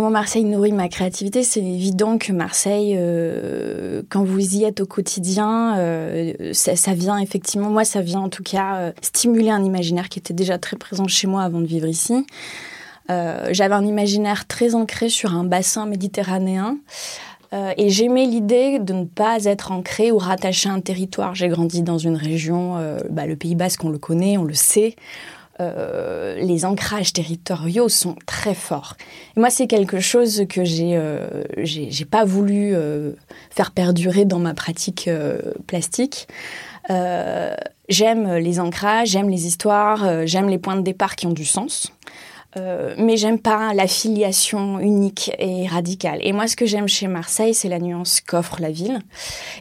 Comment 0.00 0.12
Marseille 0.12 0.44
nourrit 0.44 0.72
ma 0.72 0.88
créativité 0.88 1.42
C'est 1.42 1.60
évident 1.60 2.16
que 2.16 2.32
Marseille, 2.32 2.94
euh, 2.96 4.00
quand 4.08 4.24
vous 4.24 4.56
y 4.56 4.64
êtes 4.64 4.80
au 4.80 4.86
quotidien, 4.86 5.76
euh, 5.76 6.32
ça, 6.54 6.94
vient 6.94 7.18
effectivement, 7.18 7.68
moi 7.68 7.84
ça 7.84 8.00
vient 8.00 8.20
en 8.20 8.30
tout 8.30 8.42
cas 8.42 8.76
euh, 8.76 8.92
stimuler 9.02 9.50
un 9.50 9.62
imaginaire 9.62 10.08
qui 10.08 10.18
était 10.18 10.32
déjà 10.32 10.56
très 10.56 10.78
présent 10.78 11.06
chez 11.06 11.26
moi 11.26 11.42
avant 11.42 11.60
de 11.60 11.66
vivre 11.66 11.86
ici. 11.86 12.24
J'avais 13.10 13.74
un 13.74 13.84
imaginaire 13.84 14.46
très 14.46 14.74
ancré 14.74 15.10
sur 15.10 15.34
un 15.34 15.44
bassin 15.44 15.84
méditerranéen. 15.84 16.78
Et 17.52 17.90
j'aimais 17.90 18.24
l'idée 18.24 18.78
de 18.78 18.94
ne 18.94 19.04
pas 19.04 19.44
être 19.44 19.72
ancré 19.72 20.12
ou 20.12 20.16
rattaché 20.16 20.68
à 20.70 20.72
un 20.72 20.80
territoire. 20.80 21.34
J'ai 21.34 21.48
grandi 21.48 21.82
dans 21.82 21.98
une 21.98 22.16
région, 22.16 22.76
bah, 23.10 23.26
le 23.26 23.34
Pays 23.34 23.56
Basque, 23.56 23.84
on 23.84 23.90
le 23.90 23.98
connaît, 23.98 24.38
on 24.38 24.44
le 24.44 24.54
sait. 24.54 24.94
Euh, 25.60 26.36
les 26.36 26.64
ancrages 26.64 27.12
territoriaux 27.12 27.88
sont 27.88 28.16
très 28.26 28.54
forts. 28.54 28.96
Et 29.36 29.40
moi, 29.40 29.50
c'est 29.50 29.66
quelque 29.66 30.00
chose 30.00 30.44
que 30.48 30.64
j'ai 30.64 30.96
euh, 30.96 31.44
j'ai 31.58 32.04
pas 32.04 32.24
voulu 32.24 32.74
euh, 32.74 33.12
faire 33.50 33.70
perdurer 33.70 34.24
dans 34.24 34.38
ma 34.38 34.54
pratique 34.54 35.06
euh, 35.08 35.38
plastique. 35.66 36.28
J'aime 37.88 38.36
les 38.36 38.60
ancrages, 38.60 39.08
j'aime 39.08 39.28
les 39.28 39.46
histoires, 39.46 40.26
j'aime 40.26 40.48
les 40.48 40.58
points 40.58 40.76
de 40.76 40.82
départ 40.82 41.16
qui 41.16 41.26
ont 41.26 41.32
du 41.32 41.44
sens. 41.44 41.92
Euh, 42.56 42.94
mais 42.98 43.16
j'aime 43.16 43.38
pas 43.38 43.72
l'affiliation 43.74 44.80
unique 44.80 45.30
et 45.38 45.68
radicale. 45.68 46.18
Et 46.22 46.32
moi, 46.32 46.48
ce 46.48 46.56
que 46.56 46.66
j'aime 46.66 46.88
chez 46.88 47.06
Marseille, 47.06 47.54
c'est 47.54 47.68
la 47.68 47.78
nuance 47.78 48.20
qu'offre 48.20 48.60
la 48.60 48.72
ville. 48.72 48.98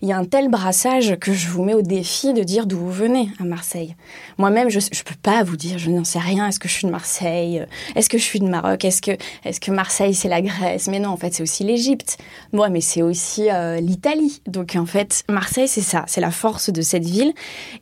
Il 0.02 0.08
y 0.08 0.12
a 0.12 0.18
un 0.18 0.26
tel 0.26 0.50
brassage 0.50 1.16
que 1.20 1.32
je 1.32 1.50
vous 1.50 1.64
mets 1.64 1.76
au 1.76 1.84
défi 1.84 2.34
de 2.34 2.42
dire 2.42 2.66
d'où 2.66 2.78
vous 2.78 2.92
venez 2.92 3.30
à 3.40 3.44
Marseille. 3.44 3.96
Moi-même, 4.40 4.70
je 4.70 4.80
ne 4.80 5.04
peux 5.04 5.16
pas 5.22 5.44
vous 5.44 5.56
dire, 5.56 5.78
je 5.78 5.92
n'en 5.92 6.04
sais 6.04 6.18
rien. 6.18 6.48
Est-ce 6.48 6.60
que 6.60 6.68
je 6.68 6.74
suis 6.74 6.88
de 6.88 6.92
Marseille? 6.92 7.64
Est-ce 7.96 8.10
que 8.10 8.18
je 8.18 8.24
suis 8.24 8.40
de 8.40 8.48
Maroc? 8.48 8.84
Est-ce 8.84 9.04
que, 9.04 9.12
est 9.46 9.60
que 9.60 9.72
Marseille, 9.72 10.16
c'est 10.16 10.30
la 10.30 10.42
Grèce? 10.42 10.88
Mais 10.88 11.00
non, 11.00 11.10
en 11.10 11.18
fait, 11.18 11.34
c'est 11.34 11.44
aussi 11.44 11.64
l'Égypte. 11.64 12.18
Moi, 12.54 12.70
mais 12.70 12.82
c'est 12.82 13.04
aussi 13.04 13.52
euh, 13.52 13.80
l'Italie. 13.80 14.42
Donc, 14.48 14.76
en 14.76 14.88
fait, 14.88 15.24
Marseille, 15.30 15.68
c'est 15.68 15.82
ça. 15.82 16.06
C'est 16.08 16.22
la 16.22 16.32
force 16.32 16.72
de 16.72 16.82
cette 16.82 17.06
ville. 17.06 17.34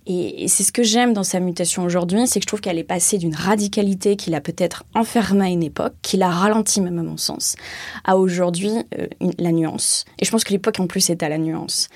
Et, 0.06 0.44
et 0.44 0.48
c'est 0.50 0.64
ce 0.64 0.74
que 0.74 0.84
j'aime 0.84 1.14
dans 1.14 1.24
sa 1.24 1.40
mutation 1.40 1.84
aujourd'hui, 1.84 2.28
c'est 2.28 2.40
que 2.40 2.44
je 2.44 2.48
trouve 2.48 2.62
qu'elle 2.62 2.78
est 2.78 2.84
passée 2.84 3.18
d'une 3.18 3.36
radicalité 3.36 4.18
qu'il 4.18 4.36
a 4.36 4.42
peut-être 4.42 4.84
enfermé 4.98 5.46
à 5.46 5.50
une 5.50 5.64
époque, 5.64 5.94
qui 6.02 6.18
l'a 6.18 6.30
ralenti 6.30 6.82
même 6.82 7.00
à 7.00 7.04
mon 7.04 7.18
sens, 7.18 7.56
à 8.04 8.18
aujourd'hui 8.18 8.72
euh, 8.98 9.08
la 9.38 9.52
nuance. 9.52 10.06
Et 10.20 10.26
je 10.26 10.32
pense 10.32 10.44
que 10.44 10.52
l'époque 10.52 10.80
en 10.80 10.88
plus 10.88 11.10
est 11.10 11.24
à 11.24 11.30
la 11.30 11.38
nuance. 11.38 11.90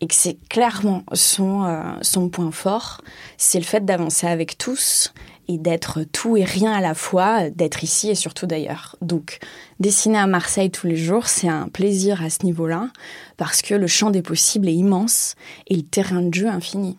Et 0.00 0.06
que 0.06 0.14
c'est 0.14 0.38
clairement 0.48 1.04
son, 1.12 1.64
euh, 1.64 1.82
son 2.02 2.28
point 2.28 2.50
fort, 2.50 3.00
c'est 3.36 3.58
le 3.58 3.64
fait 3.64 3.84
d'avancer 3.84 4.26
avec 4.26 4.58
tous 4.58 5.12
et 5.48 5.58
d'être 5.58 6.02
tout 6.02 6.36
et 6.36 6.44
rien 6.44 6.72
à 6.72 6.80
la 6.80 6.94
fois, 6.94 7.50
d'être 7.50 7.84
ici 7.84 8.10
et 8.10 8.14
surtout 8.14 8.46
d'ailleurs. 8.46 8.96
Donc, 9.00 9.38
dessiner 9.80 10.18
à 10.18 10.26
Marseille 10.26 10.70
tous 10.70 10.86
les 10.86 10.96
jours, 10.96 11.28
c'est 11.28 11.48
un 11.48 11.68
plaisir 11.68 12.22
à 12.22 12.30
ce 12.30 12.44
niveau-là, 12.44 12.90
parce 13.36 13.62
que 13.62 13.74
le 13.74 13.86
champ 13.86 14.10
des 14.10 14.22
possibles 14.22 14.68
est 14.68 14.74
immense 14.74 15.34
et 15.68 15.76
le 15.76 15.82
terrain 15.82 16.22
de 16.22 16.34
jeu 16.34 16.48
infini. 16.48 16.98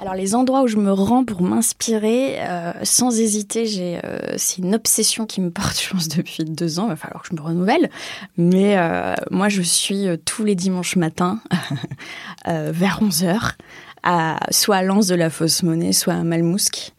Alors 0.00 0.14
les 0.14 0.34
endroits 0.34 0.62
où 0.62 0.66
je 0.66 0.78
me 0.78 0.90
rends 0.90 1.26
pour 1.26 1.42
m'inspirer, 1.42 2.36
euh, 2.40 2.72
sans 2.84 3.20
hésiter, 3.20 3.66
j'ai 3.66 4.00
euh, 4.02 4.18
c'est 4.38 4.62
une 4.62 4.74
obsession 4.74 5.26
qui 5.26 5.42
me 5.42 5.50
porte, 5.50 5.78
je 5.82 5.90
pense, 5.90 6.08
depuis 6.08 6.44
deux 6.44 6.78
ans. 6.78 6.84
Il 6.86 6.90
va 6.90 6.96
falloir 6.96 7.22
que 7.22 7.28
je 7.28 7.34
me 7.34 7.42
renouvelle. 7.42 7.90
Mais 8.38 8.78
euh, 8.78 9.14
moi, 9.30 9.50
je 9.50 9.60
suis 9.60 10.08
euh, 10.08 10.16
tous 10.16 10.42
les 10.42 10.54
dimanches 10.54 10.96
matins 10.96 11.40
vers 12.46 13.00
11 13.02 13.24
heures, 13.24 13.52
à, 14.02 14.40
soit 14.50 14.76
à 14.76 14.82
Lens 14.82 15.06
de 15.08 15.14
la 15.14 15.28
Fausse 15.28 15.62
Monnaie, 15.62 15.92
soit 15.92 16.14
à 16.14 16.24
Malmousque, 16.24 16.94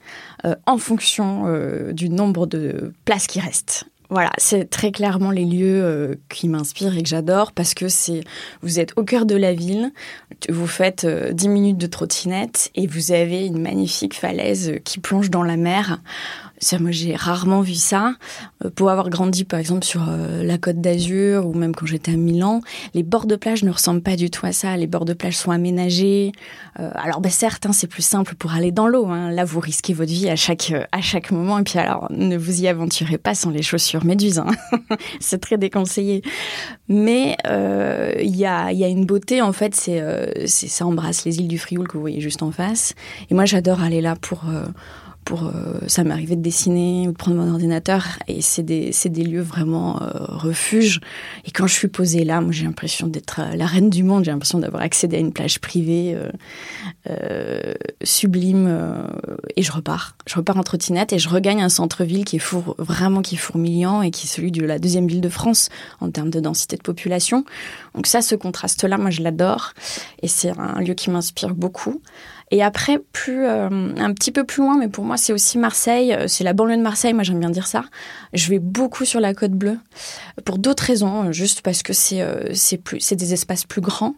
en 0.67 0.77
fonction 0.77 1.46
du 1.91 2.10
nombre 2.10 2.46
de 2.46 2.93
places 3.05 3.27
qui 3.27 3.39
restent. 3.39 3.86
Voilà, 4.12 4.32
c'est 4.38 4.70
très 4.70 4.91
clairement 4.91 5.32
les 5.32 5.46
lieux 5.46 5.82
euh, 5.82 6.15
qui 6.27 6.50
m'inspirent 6.50 6.98
et 6.98 7.01
que 7.01 7.08
j'adore 7.08 7.53
parce 7.53 7.74
que 7.74 7.88
c'est 7.88 8.25
vous 8.62 8.82
êtes 8.82 8.91
au 8.98 9.06
cœur 9.06 9.25
de 9.25 9.38
la 9.38 9.53
ville, 9.53 9.94
vous 10.50 10.68
faites 10.68 11.06
euh, 11.06 11.32
10 11.32 11.48
minutes 11.48 11.77
de 11.77 11.88
trottinette 11.88 12.72
et 12.75 12.88
vous 12.88 13.13
avez 13.13 13.46
une 13.46 13.62
magnifique 13.62 14.13
falaise 14.13 14.80
qui 14.84 15.00
plonge 15.00 15.30
dans 15.30 15.44
la 15.44 15.56
mer. 15.56 16.01
Ça, 16.62 16.77
moi, 16.77 16.91
j'ai 16.91 17.15
rarement 17.15 17.62
vu 17.62 17.74
ça. 17.74 18.13
Euh, 18.63 18.70
pour 18.70 18.91
avoir 18.91 19.10
grandi, 19.10 19.46
par 19.46 19.60
exemple, 19.60 19.84
sur 19.84 20.08
euh, 20.08 20.44
la 20.44 20.60
Côte 20.60 20.80
d'Azur 20.80 21.48
ou 21.48 21.53
même 21.53 21.74
quand 21.74 21.88
j'étais 21.88 22.12
à 22.12 22.15
Milan, 22.15 22.62
les 22.94 23.01
bords 23.01 23.25
de 23.25 23.36
plage 23.36 23.63
ne 23.63 23.72
ressemblent 23.72 24.03
pas 24.03 24.15
du 24.15 24.30
tout 24.30 24.46
à 24.46 24.51
ça. 24.51 24.77
Les 24.77 24.86
bords 24.86 25.06
de 25.06 25.13
plage 25.13 25.38
sont 25.38 25.50
aménagés. 25.50 26.32
Euh, 26.80 26.91
alors, 26.94 27.20
ben, 27.20 27.32
certes, 27.32 27.65
hein, 27.65 27.74
c'est 27.74 27.88
plus 27.88 28.03
simple 28.03 28.36
pour 28.36 28.53
aller 28.53 28.72
dans 28.72 28.88
l'eau. 28.88 29.08
Hein. 29.08 29.32
Là, 29.32 29.44
vous 29.44 29.60
risquez 29.60 29.94
votre 29.94 30.12
vie 30.12 30.30
à 30.30 30.36
chaque 30.36 30.72
à 30.91 31.01
chaque 31.01 31.32
moment. 31.32 31.58
Et 31.58 31.63
puis, 31.63 31.80
alors, 31.80 32.08
ne 32.12 32.38
vous 32.38 32.62
y 32.62 32.68
aventurez 32.68 33.18
pas 33.18 33.34
sans 33.34 33.50
les 33.50 33.63
chaussures 33.63 34.06
méduses. 34.06 34.38
Hein. 34.38 34.51
c'est 35.20 35.41
très 35.41 35.58
déconseillé. 35.58 36.22
Mais 36.88 37.38
il 37.46 37.50
euh, 37.50 38.13
y, 38.20 38.46
a, 38.46 38.72
y 38.72 38.84
a 38.84 38.88
une 38.88 39.06
beauté, 39.06 39.41
en 39.41 39.53
fait, 39.53 39.74
c'est 39.74 40.01
ça 40.48 40.86
embrasse 40.86 41.25
les 41.25 41.39
îles 41.39 41.48
du 41.48 41.58
Frioul 41.58 41.88
que 41.88 41.94
vous 41.94 42.01
voyez 42.01 42.22
juste 42.22 42.44
en 42.44 42.51
face. 42.51 42.94
Et 43.32 43.34
moi, 43.34 43.46
j'adore 43.46 43.82
aller 43.82 44.01
là 44.01 44.15
pour 44.20 44.44
pour 45.25 45.45
euh, 45.45 45.79
ça 45.87 46.03
arrivé 46.09 46.35
de 46.35 46.41
dessiner 46.41 47.07
ou 47.07 47.11
de 47.11 47.17
prendre 47.17 47.37
mon 47.37 47.51
ordinateur 47.51 48.19
et 48.27 48.41
c'est 48.41 48.63
des 48.63 48.91
des 49.05 49.23
lieux 49.23 49.41
vraiment 49.41 50.01
euh, 50.01 50.09
refuge 50.27 50.99
et 51.45 51.51
quand 51.51 51.67
je 51.67 51.73
suis 51.73 51.87
posée 51.87 52.23
là 52.23 52.41
moi 52.41 52.51
j'ai 52.51 52.65
l'impression 52.65 53.07
d'être 53.07 53.39
euh, 53.39 53.55
la 53.55 53.65
reine 53.65 53.89
du 53.89 54.03
monde. 54.03 54.25
J'ai 54.25 54.31
l'impression 54.31 54.59
d'avoir 54.59 54.81
accédé 54.81 55.17
à 55.17 55.19
une 55.19 55.33
plage 55.33 55.59
privée 55.59 56.13
euh, 56.15 56.31
euh, 57.09 57.73
sublime 58.03 59.07
et 59.55 59.63
je 59.63 59.71
repars. 59.71 60.15
Je 60.27 60.35
repars 60.35 60.57
en 60.57 60.63
trottinette 60.63 61.13
et 61.13 61.19
je 61.19 61.29
regagne 61.29 61.61
un 61.61 61.69
centre-ville 61.69 62.25
qui 62.25 62.37
est 62.37 62.39
four, 62.39 62.75
vraiment 62.77 63.21
qui 63.21 63.35
est 63.35 63.37
fourmillant 63.37 64.01
et 64.01 64.11
qui 64.11 64.25
est 64.25 64.29
celui 64.29 64.51
de 64.51 64.65
la 64.65 64.79
deuxième 64.79 65.07
ville 65.07 65.21
de 65.21 65.29
France 65.29 65.69
en 65.99 66.09
termes 66.09 66.29
de 66.29 66.39
densité 66.39 66.77
de 66.77 66.81
population. 66.81 67.45
Donc 67.95 68.07
ça 68.07 68.21
ce 68.21 68.35
contraste 68.35 68.83
là 68.83 68.97
moi 68.97 69.09
je 69.09 69.21
l'adore 69.21 69.73
et 70.21 70.27
c'est 70.27 70.51
un 70.57 70.79
lieu 70.81 70.93
qui 70.93 71.09
m'inspire 71.09 71.53
beaucoup 71.53 72.01
et 72.51 72.62
après, 72.62 73.00
plus 73.13 73.46
euh, 73.46 73.70
un 73.70 74.13
petit 74.13 74.31
peu 74.31 74.43
plus 74.43 74.62
loin, 74.62 74.77
mais 74.77 74.89
pour 74.89 75.05
moi 75.05 75.15
c'est 75.15 75.31
aussi 75.31 75.58
Marseille, 75.58 76.13
euh, 76.13 76.27
c'est 76.27 76.43
la 76.43 76.51
banlieue 76.51 76.75
de 76.75 76.81
Marseille, 76.81 77.13
moi 77.13 77.24
j'aime 77.24 77.39
bien 77.39 77.50
dire 77.50 77.65
ça. 77.65 77.86
Je 78.34 78.50
vais 78.50 78.60
beaucoup 78.60 79.05
sur 79.05 79.22
la 79.22 79.34
côte 79.34 79.53
bleue 79.53 79.77
pour 80.43 80.58
d'autres 80.58 80.84
raisons, 80.84 81.31
juste 81.31 81.62
parce 81.62 81.81
que 81.81 81.93
c'est 81.93 82.22
euh, 82.22 82.53
c'est 82.53 82.77
plus 82.77 83.00
c'est 83.00 83.15
des 83.15 83.31
espaces 83.31 83.63
plus 83.63 83.79
grands. 83.79 84.15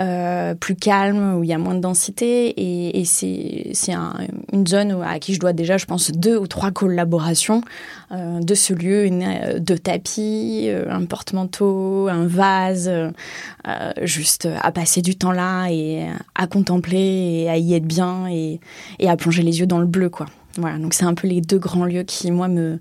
Euh, 0.00 0.54
plus 0.54 0.76
calme, 0.76 1.36
où 1.36 1.44
il 1.44 1.50
y 1.50 1.52
a 1.52 1.58
moins 1.58 1.74
de 1.74 1.80
densité. 1.80 2.48
Et, 2.56 3.00
et 3.00 3.04
c'est 3.04 3.92
un, 3.92 4.14
une 4.50 4.66
zone 4.66 5.02
à 5.02 5.18
qui 5.18 5.34
je 5.34 5.40
dois 5.40 5.52
déjà, 5.52 5.76
je 5.76 5.84
pense, 5.84 6.10
deux 6.10 6.38
ou 6.38 6.46
trois 6.46 6.70
collaborations 6.70 7.60
euh, 8.10 8.40
de 8.40 8.54
ce 8.54 8.72
lieu, 8.72 9.10
euh, 9.10 9.58
de 9.58 9.76
tapis, 9.76 10.70
un 10.88 11.04
porte-manteau, 11.04 12.08
un 12.08 12.26
vase, 12.26 12.90
juste 14.00 14.48
à 14.62 14.72
passer 14.72 15.02
du 15.02 15.16
temps 15.16 15.32
là 15.32 15.68
et 15.68 16.06
à 16.34 16.46
contempler 16.46 17.42
et 17.42 17.50
à 17.50 17.58
y 17.58 17.74
être 17.74 17.86
bien 17.86 18.26
et, 18.30 18.58
et 19.00 19.10
à 19.10 19.16
plonger 19.16 19.42
les 19.42 19.60
yeux 19.60 19.66
dans 19.66 19.80
le 19.80 19.86
bleu, 19.86 20.08
quoi. 20.08 20.26
Voilà, 20.56 20.78
donc 20.78 20.94
c'est 20.94 21.04
un 21.04 21.14
peu 21.14 21.28
les 21.28 21.42
deux 21.42 21.58
grands 21.58 21.84
lieux 21.84 22.04
qui, 22.04 22.30
moi, 22.30 22.48
me, 22.48 22.80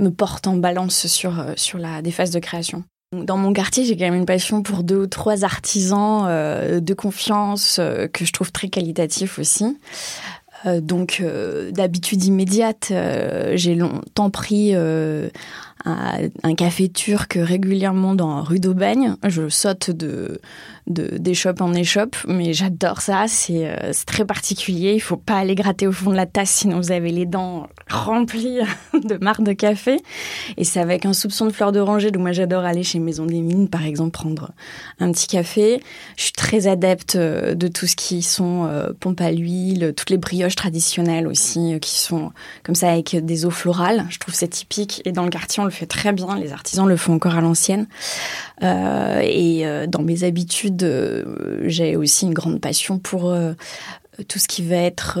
me 0.00 0.10
portent 0.10 0.48
en 0.48 0.56
balance 0.56 1.06
sur, 1.06 1.46
sur 1.54 1.78
la, 1.78 2.02
des 2.02 2.10
phases 2.10 2.32
de 2.32 2.40
création. 2.40 2.82
Dans 3.12 3.36
mon 3.36 3.52
quartier, 3.52 3.84
j'ai 3.84 3.96
quand 3.96 4.04
même 4.04 4.14
une 4.14 4.26
passion 4.26 4.62
pour 4.62 4.82
deux 4.82 4.96
ou 4.96 5.06
trois 5.06 5.44
artisans 5.44 6.24
euh, 6.26 6.80
de 6.80 6.92
confiance 6.92 7.78
euh, 7.78 8.08
que 8.08 8.24
je 8.24 8.32
trouve 8.32 8.50
très 8.50 8.68
qualitatifs 8.68 9.38
aussi. 9.38 9.78
Euh, 10.66 10.80
donc, 10.80 11.22
d'habitude 11.70 12.24
immédiate, 12.24 12.92
j'ai 13.54 13.76
longtemps 13.76 14.30
pris 14.30 14.74
un 15.84 16.54
café 16.54 16.88
turc 16.88 17.38
régulièrement 17.40 18.14
dans 18.14 18.42
rue 18.42 18.58
d'Aubagne. 18.58 19.14
Je 19.24 19.48
saute 19.48 19.90
de, 19.90 20.40
d'échoppe 20.86 21.60
en 21.60 21.74
échoppe, 21.74 22.16
mais 22.26 22.52
j'adore 22.52 23.00
ça. 23.00 23.26
C'est, 23.28 23.66
euh, 23.66 23.92
c'est 23.92 24.06
très 24.06 24.24
particulier. 24.24 24.94
Il 24.94 25.00
faut 25.00 25.16
pas 25.16 25.36
aller 25.36 25.54
gratter 25.54 25.86
au 25.86 25.92
fond 25.92 26.10
de 26.10 26.16
la 26.16 26.26
tasse, 26.26 26.50
sinon 26.50 26.78
vous 26.78 26.92
avez 26.92 27.10
les 27.10 27.26
dents 27.26 27.68
remplies 27.90 28.60
de 28.94 29.16
marc 29.16 29.42
de 29.42 29.52
café. 29.52 29.98
Et 30.56 30.64
c'est 30.64 30.80
avec 30.80 31.04
un 31.06 31.12
soupçon 31.12 31.46
de 31.46 31.50
fleur 31.50 31.72
d'oranger. 31.72 32.10
Donc 32.10 32.22
moi, 32.22 32.32
j'adore 32.32 32.64
aller 32.64 32.82
chez 32.82 32.98
Maison 32.98 33.26
des 33.26 33.40
Mines, 33.40 33.68
par 33.68 33.84
exemple, 33.84 34.12
prendre 34.12 34.52
un 35.00 35.10
petit 35.12 35.26
café. 35.26 35.80
Je 36.16 36.24
suis 36.24 36.32
très 36.32 36.66
adepte 36.66 37.16
euh, 37.16 37.54
de 37.54 37.68
tout 37.68 37.86
ce 37.86 37.96
qui 37.96 38.22
sont 38.22 38.66
euh, 38.66 38.92
pompes 38.98 39.20
à 39.20 39.32
l'huile, 39.32 39.92
toutes 39.96 40.10
les 40.10 40.18
brioches 40.18 40.56
traditionnelles 40.56 41.26
aussi, 41.26 41.78
qui 41.80 41.98
sont 41.98 42.32
comme 42.62 42.74
ça 42.74 42.90
avec 42.92 43.16
des 43.24 43.44
eaux 43.44 43.50
florales. 43.50 44.06
Je 44.08 44.18
trouve 44.18 44.34
c'est 44.34 44.48
typique. 44.48 45.02
Et 45.04 45.12
dans 45.12 45.24
le 45.24 45.30
quartier, 45.30 45.62
le 45.66 45.72
fait 45.72 45.86
très 45.86 46.12
bien. 46.12 46.38
Les 46.38 46.52
artisans 46.52 46.86
le 46.86 46.96
font 46.96 47.14
encore 47.14 47.36
à 47.36 47.40
l'ancienne. 47.40 47.86
Euh, 48.62 49.20
et 49.22 49.66
euh, 49.66 49.86
dans 49.86 50.02
mes 50.02 50.24
habitudes, 50.24 50.82
euh, 50.82 51.60
j'ai 51.64 51.96
aussi 51.96 52.26
une 52.26 52.34
grande 52.34 52.60
passion 52.60 52.98
pour 52.98 53.34
tout 54.28 54.38
ce 54.38 54.48
qui 54.48 54.62
va 54.62 54.76
être 54.76 55.18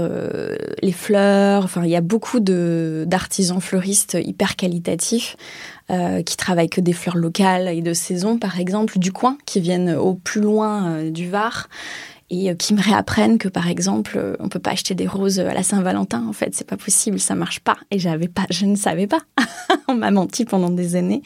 les 0.82 0.92
fleurs. 0.92 1.64
Enfin, 1.64 1.84
il 1.84 1.90
y 1.90 1.96
a 1.96 2.00
beaucoup 2.00 2.40
d'artisans 2.40 3.60
fleuristes 3.60 4.16
hyper 4.18 4.56
qualitatifs 4.56 5.36
qui 5.88 6.36
travaillent 6.36 6.70
que 6.70 6.80
des 6.80 6.94
fleurs 6.94 7.16
locales 7.16 7.68
et 7.68 7.82
de 7.82 7.92
saison, 7.92 8.38
par 8.38 8.58
exemple, 8.58 8.98
du 8.98 9.12
coin, 9.12 9.36
qui 9.44 9.60
viennent 9.60 9.94
au 9.94 10.14
plus 10.14 10.40
loin 10.40 11.04
du 11.10 11.28
Var 11.28 11.68
et 12.30 12.50
euh, 12.50 12.54
qui 12.54 12.74
me 12.74 12.82
réapprennent 12.82 13.38
que 13.38 13.48
par 13.48 13.68
exemple 13.68 14.16
euh, 14.16 14.36
on 14.40 14.48
peut 14.48 14.58
pas 14.58 14.72
acheter 14.72 14.94
des 14.94 15.06
roses 15.06 15.38
à 15.38 15.54
la 15.54 15.62
Saint-Valentin 15.62 16.26
en 16.26 16.32
fait 16.32 16.54
c'est 16.54 16.66
pas 16.66 16.76
possible 16.76 17.20
ça 17.20 17.34
marche 17.34 17.60
pas. 17.60 17.76
Et 17.90 17.98
j'avais 17.98 18.28
pas 18.28 18.46
je 18.50 18.66
ne 18.66 18.76
savais 18.76 19.06
pas. 19.06 19.20
On 19.88 19.94
m'a 19.94 20.10
menti 20.10 20.44
pendant 20.44 20.70
des 20.70 20.96
années. 20.96 21.22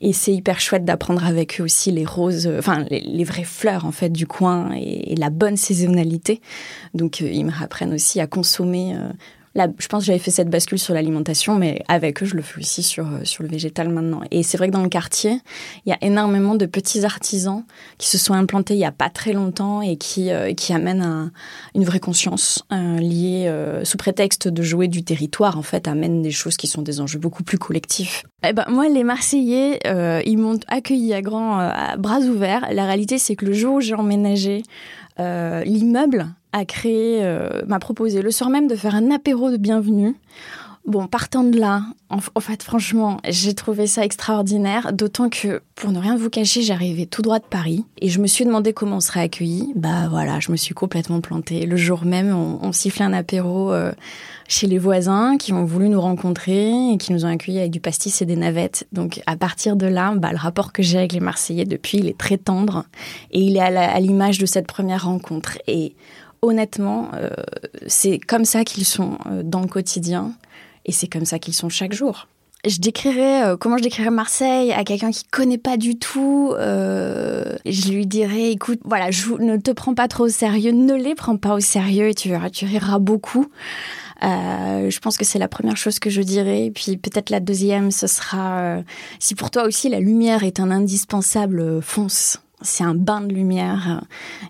Et 0.00 0.12
c'est 0.12 0.32
hyper 0.32 0.60
chouette 0.60 0.84
d'apprendre 0.84 1.24
avec 1.26 1.60
eux 1.60 1.64
aussi 1.64 1.90
les 1.90 2.04
roses 2.04 2.46
euh, 2.46 2.58
enfin 2.58 2.84
les, 2.90 3.24
vraies 3.24 3.44
fleurs 3.44 3.84
en 3.84 3.92
fait 3.92 4.10
du 4.10 4.26
coin 4.26 4.70
et, 4.74 5.14
la 5.16 5.30
bonne 5.30 5.56
saisonnalité. 5.56 6.40
Donc 6.94 7.20
ils 7.20 7.44
me 7.44 7.50
réapprennent 7.50 7.92
aussi 7.92 8.20
à 8.20 8.26
consommer 8.26 8.96
Je 9.56 9.88
pense 9.88 10.02
que 10.02 10.06
j'avais 10.06 10.20
fait 10.20 10.30
cette 10.30 10.48
bascule 10.48 10.78
sur 10.78 10.94
l'alimentation, 10.94 11.56
mais 11.56 11.82
avec 11.88 12.22
eux, 12.22 12.26
je 12.26 12.36
le 12.36 12.42
fais 12.42 12.60
aussi 12.60 12.84
sur, 12.84 13.06
euh, 13.06 13.24
sur 13.24 13.42
le 13.42 13.48
végétal 13.48 13.88
maintenant. 13.88 14.20
Et 14.30 14.44
c'est 14.44 14.56
vrai 14.56 14.68
que 14.68 14.72
dans 14.72 14.82
le 14.82 14.88
quartier, 14.88 15.40
il 15.84 15.90
y 15.90 15.92
a 15.92 15.98
énormément 16.02 16.54
de 16.54 16.66
petits 16.66 17.04
artisans 17.04 17.64
qui 17.98 18.06
se 18.06 18.16
sont 18.16 18.32
implantés 18.32 18.74
il 18.74 18.78
n'y 18.78 18.84
a 18.84 18.92
pas 18.92 19.10
très 19.10 19.32
longtemps 19.32 19.82
et 19.82 19.96
qui, 19.96 20.30
euh, 20.30 20.54
qui 20.54 20.72
amènent 20.72 21.32
une 21.74 21.84
vraie 21.84 21.98
conscience 21.98 22.64
euh, 22.72 22.98
liée, 22.98 23.52
sous 23.82 23.96
prétexte 23.96 24.46
de 24.46 24.62
jouer 24.62 24.86
du 24.86 25.02
territoire, 25.02 25.58
en 25.58 25.62
fait, 25.62 25.88
amènent 25.88 26.22
des 26.22 26.30
choses 26.30 26.56
qui 26.56 26.68
sont 26.68 26.82
des 26.82 27.00
enjeux 27.00 27.18
beaucoup 27.18 27.42
plus 27.42 27.58
collectifs. 27.58 28.24
Eh 28.46 28.52
ben, 28.52 28.64
moi, 28.68 28.88
les 28.88 29.04
Marseillais, 29.04 29.80
ils 30.24 30.38
m'ont 30.38 30.60
accueilli 30.68 31.12
à 31.12 31.22
grands 31.22 31.72
bras 31.98 32.20
ouverts. 32.20 32.68
La 32.72 32.86
réalité, 32.86 33.18
c'est 33.18 33.34
que 33.34 33.44
le 33.44 33.52
jour 33.52 33.76
où 33.76 33.80
j'ai 33.80 33.94
emménagé, 33.94 34.62
l'immeuble 35.64 36.26
a 36.52 36.64
créé, 36.64 37.20
euh, 37.22 37.62
m'a 37.66 37.78
proposé 37.78 38.22
le 38.22 38.30
soir 38.30 38.50
même 38.50 38.66
de 38.66 38.74
faire 38.74 38.94
un 38.94 39.10
apéro 39.10 39.50
de 39.50 39.56
bienvenue. 39.56 40.14
Bon, 40.90 41.06
partant 41.06 41.44
de 41.44 41.56
là, 41.56 41.84
en, 42.08 42.40
fait, 42.40 42.64
franchement, 42.64 43.18
j'ai 43.28 43.54
trouvé 43.54 43.86
ça 43.86 44.04
extraordinaire, 44.04 44.92
d'autant 44.92 45.28
que, 45.28 45.62
pour 45.76 45.92
ne 45.92 46.00
rien 46.00 46.16
vous 46.16 46.30
cacher, 46.30 46.62
j'arrivais 46.62 47.06
tout 47.06 47.22
droit 47.22 47.38
de 47.38 47.44
Paris 47.44 47.84
et 48.00 48.08
je 48.08 48.18
me 48.18 48.26
suis 48.26 48.44
demandé 48.44 48.72
comment 48.72 48.96
on 48.96 49.00
serait 49.00 49.20
accueilli. 49.20 49.72
Bah 49.76 50.08
voilà, 50.10 50.40
je 50.40 50.50
me 50.50 50.56
suis 50.56 50.74
complètement 50.74 51.20
plantée. 51.20 51.64
Le 51.64 51.76
jour 51.76 52.04
même, 52.04 52.34
on, 52.34 52.72
sifflait 52.72 53.04
un 53.04 53.12
apéro 53.12 53.72
euh, 53.72 53.92
chez 54.48 54.66
les 54.66 54.78
voisins 54.78 55.36
qui 55.38 55.52
ont 55.52 55.64
voulu 55.64 55.88
nous 55.88 56.00
rencontrer 56.00 56.72
et 56.90 56.98
qui 56.98 57.12
nous 57.12 57.24
ont 57.24 57.28
accueillis 57.28 57.60
avec 57.60 57.70
du 57.70 57.78
pastis 57.78 58.20
et 58.20 58.26
des 58.26 58.34
navettes. 58.34 58.88
Donc, 58.90 59.20
à 59.26 59.36
partir 59.36 59.76
de 59.76 59.86
là, 59.86 60.12
bah, 60.16 60.32
le 60.32 60.38
rapport 60.38 60.72
que 60.72 60.82
j'ai 60.82 60.98
avec 60.98 61.12
les 61.12 61.20
Marseillais 61.20 61.66
depuis, 61.66 61.98
il 61.98 62.08
est 62.08 62.18
très 62.18 62.36
tendre 62.36 62.84
et 63.30 63.38
il 63.38 63.56
est 63.56 63.60
à 63.60 64.00
l'image 64.00 64.38
de 64.38 64.46
cette 64.46 64.66
première 64.66 65.04
rencontre. 65.04 65.56
Et 65.68 65.94
honnêtement, 66.42 67.10
euh, 67.14 67.30
c'est 67.86 68.18
comme 68.18 68.44
ça 68.44 68.64
qu'ils 68.64 68.84
sont 68.84 69.18
euh, 69.26 69.44
dans 69.44 69.60
le 69.60 69.68
quotidien 69.68 70.32
et 70.84 70.92
c'est 70.92 71.06
comme 71.06 71.24
ça 71.24 71.38
qu'ils 71.38 71.54
sont 71.54 71.68
chaque 71.68 71.92
jour. 71.92 72.28
Je 72.66 72.78
décrirais 72.78 73.44
euh, 73.44 73.56
comment 73.56 73.78
je 73.78 73.82
décrirais 73.82 74.10
Marseille 74.10 74.72
à 74.72 74.84
quelqu'un 74.84 75.10
qui 75.10 75.24
connaît 75.24 75.58
pas 75.58 75.78
du 75.78 75.96
tout. 75.98 76.54
je 76.58 77.90
lui 77.90 78.06
dirais, 78.06 78.50
écoute, 78.50 78.80
voilà, 78.84 79.06
ne 79.38 79.56
te 79.56 79.70
prends 79.70 79.94
pas 79.94 80.08
trop 80.08 80.24
au 80.24 80.28
sérieux, 80.28 80.72
ne 80.72 80.94
les 80.94 81.14
prends 81.14 81.36
pas 81.38 81.54
au 81.54 81.60
sérieux 81.60 82.08
et 82.08 82.14
tu 82.14 82.30
tu 82.52 82.66
riras 82.66 82.98
beaucoup. 82.98 83.46
je 84.20 84.98
pense 84.98 85.16
que 85.16 85.24
c'est 85.24 85.38
la 85.38 85.48
première 85.48 85.78
chose 85.78 85.98
que 85.98 86.10
je 86.10 86.20
dirais. 86.20 86.70
Puis 86.74 86.98
peut-être 86.98 87.30
la 87.30 87.40
deuxième, 87.40 87.90
ce 87.90 88.06
sera 88.06 88.82
si 89.18 89.34
pour 89.34 89.50
toi 89.50 89.64
aussi 89.64 89.88
la 89.88 90.00
lumière 90.00 90.44
est 90.44 90.60
un 90.60 90.70
indispensable, 90.70 91.80
fonce 91.80 92.40
c'est 92.62 92.84
un 92.84 92.94
bain 92.94 93.20
de 93.20 93.32
lumière 93.32 94.02